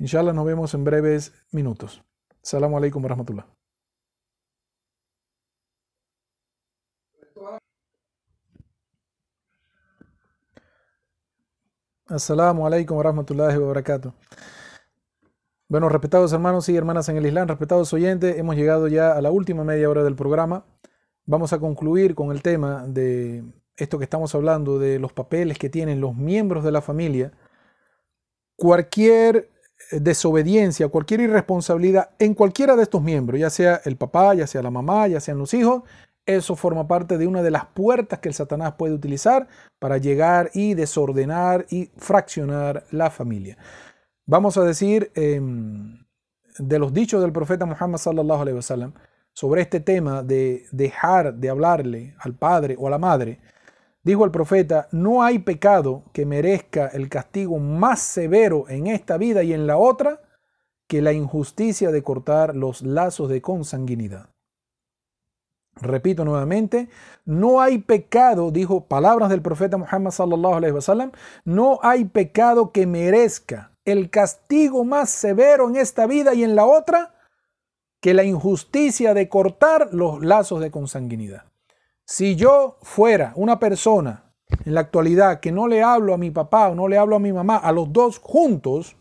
[0.00, 2.02] Inshallah, nos vemos en breves minutos.
[2.42, 3.59] Assalamu alaikum wa.
[12.10, 13.56] Assalamu alaikum wa rahmatullahi.
[15.68, 19.30] Bueno, respetados hermanos y hermanas en el Islam, respetados oyentes, hemos llegado ya a la
[19.30, 20.64] última media hora del programa.
[21.24, 23.44] Vamos a concluir con el tema de
[23.76, 27.30] esto que estamos hablando, de los papeles que tienen los miembros de la familia.
[28.56, 29.48] Cualquier
[29.92, 34.72] desobediencia, cualquier irresponsabilidad en cualquiera de estos miembros, ya sea el papá, ya sea la
[34.72, 35.84] mamá, ya sean los hijos,
[36.36, 40.50] eso forma parte de una de las puertas que el Satanás puede utilizar para llegar
[40.54, 43.56] y desordenar y fraccionar la familia.
[44.26, 45.98] Vamos a decir em,
[46.58, 48.92] de los dichos del profeta Muhammad sallallahu
[49.32, 53.40] sobre este tema de dejar de hablarle al padre o a la madre.
[54.02, 59.42] Dijo el profeta, no hay pecado que merezca el castigo más severo en esta vida
[59.42, 60.20] y en la otra
[60.86, 64.29] que la injusticia de cortar los lazos de consanguinidad.
[65.80, 66.88] Repito nuevamente,
[67.24, 71.12] no hay pecado, dijo palabras del profeta Muhammad sallallahu alaihi wasallam,
[71.44, 76.66] no hay pecado que merezca el castigo más severo en esta vida y en la
[76.66, 77.14] otra
[78.00, 81.44] que la injusticia de cortar los lazos de consanguinidad.
[82.04, 84.24] Si yo fuera una persona
[84.64, 87.20] en la actualidad que no le hablo a mi papá o no le hablo a
[87.20, 88.96] mi mamá, a los dos juntos,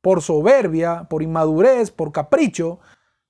[0.00, 2.78] por soberbia, por inmadurez, por capricho,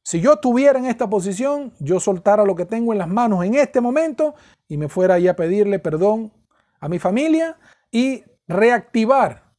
[0.07, 3.57] si yo estuviera en esta posición, yo soltara lo que tengo en las manos en
[3.57, 4.37] este momento
[4.69, 6.33] y me fuera ahí a pedirle perdón
[6.79, 7.59] a mi familia
[7.91, 9.53] y reactivar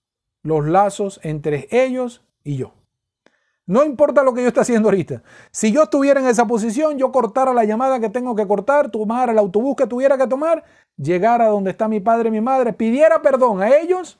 [0.43, 2.73] los lazos entre ellos y yo.
[3.65, 5.21] No importa lo que yo esté haciendo ahorita.
[5.51, 9.33] Si yo estuviera en esa posición, yo cortara la llamada que tengo que cortar, tomara
[9.33, 10.63] el autobús que tuviera que tomar,
[10.95, 14.17] llegara a donde está mi padre y mi madre, pidiera perdón a ellos,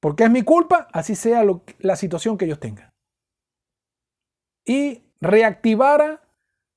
[0.00, 1.42] porque es mi culpa, así sea
[1.80, 2.89] la situación que ellos tengan
[4.70, 6.20] y reactivara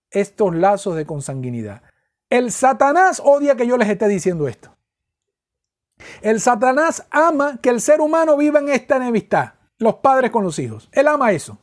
[0.09, 1.83] estos lazos de consanguinidad.
[2.27, 4.75] El Satanás odia que yo les esté diciendo esto.
[6.23, 10.57] El Satanás ama que el ser humano viva en esta enemistad, los padres con los
[10.57, 10.89] hijos.
[10.91, 11.59] Él ama eso.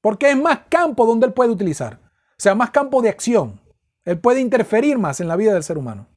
[0.00, 2.00] Porque es más campo donde él puede utilizar.
[2.02, 3.60] O sea, más campo de acción.
[4.04, 6.08] Él puede interferir más en la vida del ser humano.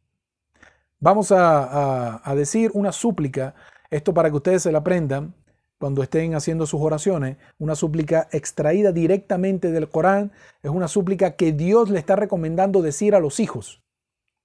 [0.99, 3.53] Vamos a, a decir una súplica,
[3.91, 5.36] esto para que ustedes se la aprendan
[5.84, 10.32] cuando estén haciendo sus oraciones, una súplica extraída directamente del Corán,
[10.62, 13.84] es una súplica que Dios le está recomendando decir a los hijos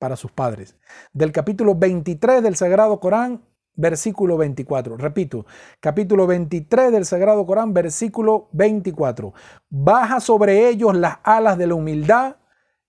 [0.01, 0.75] para sus padres.
[1.13, 3.45] Del capítulo 23 del Sagrado Corán,
[3.77, 4.97] versículo 24.
[4.97, 5.47] Repito,
[5.79, 9.33] capítulo 23 del Sagrado Corán, versículo 24.
[9.71, 12.39] Baja sobre ellos las alas de la humildad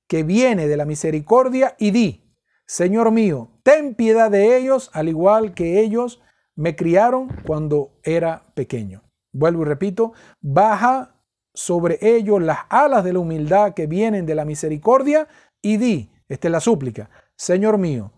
[0.08, 2.36] que viene de la misericordia y di,
[2.66, 6.20] Señor mío, ten piedad de ellos, al igual que ellos
[6.60, 9.02] me criaron cuando era pequeño.
[9.32, 11.16] Vuelvo y repito, baja
[11.54, 15.30] sobre ellos las alas de la humildad que vienen de la misericordia
[15.62, 18.12] y di, esta es la súplica, Señor mío,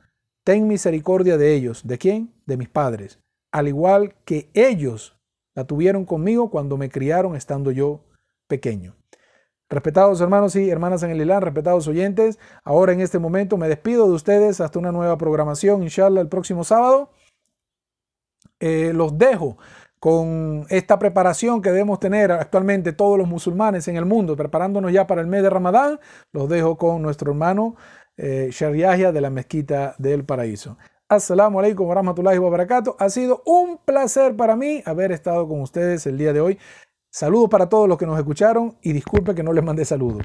[0.43, 1.85] ten misericordia de ellos.
[1.85, 2.33] ¿De quién?
[2.47, 3.19] De mis padres.
[3.51, 5.15] Al igual que ellos
[5.53, 8.05] la tuvieron conmigo cuando me criaron estando yo
[8.47, 8.95] pequeño.
[9.69, 14.07] Respetados hermanos y hermanas en el Ilán, respetados oyentes, ahora en este momento me despido
[14.07, 17.11] de ustedes hasta una nueva programación, inshallah, el próximo sábado.
[18.61, 19.57] Eh, los dejo
[19.99, 25.05] con esta preparación que debemos tener actualmente todos los musulmanes en el mundo, preparándonos ya
[25.05, 25.99] para el mes de Ramadán.
[26.31, 27.75] Los dejo con nuestro hermano
[28.17, 30.77] eh, de la Mezquita del Paraíso.
[31.09, 32.95] Assalamu alaikum wa rahmatullahi wa barakatuh.
[32.97, 36.57] Ha sido un placer para mí haber estado con ustedes el día de hoy.
[37.09, 40.23] Saludos para todos los que nos escucharon y disculpe que no les mandé saludos.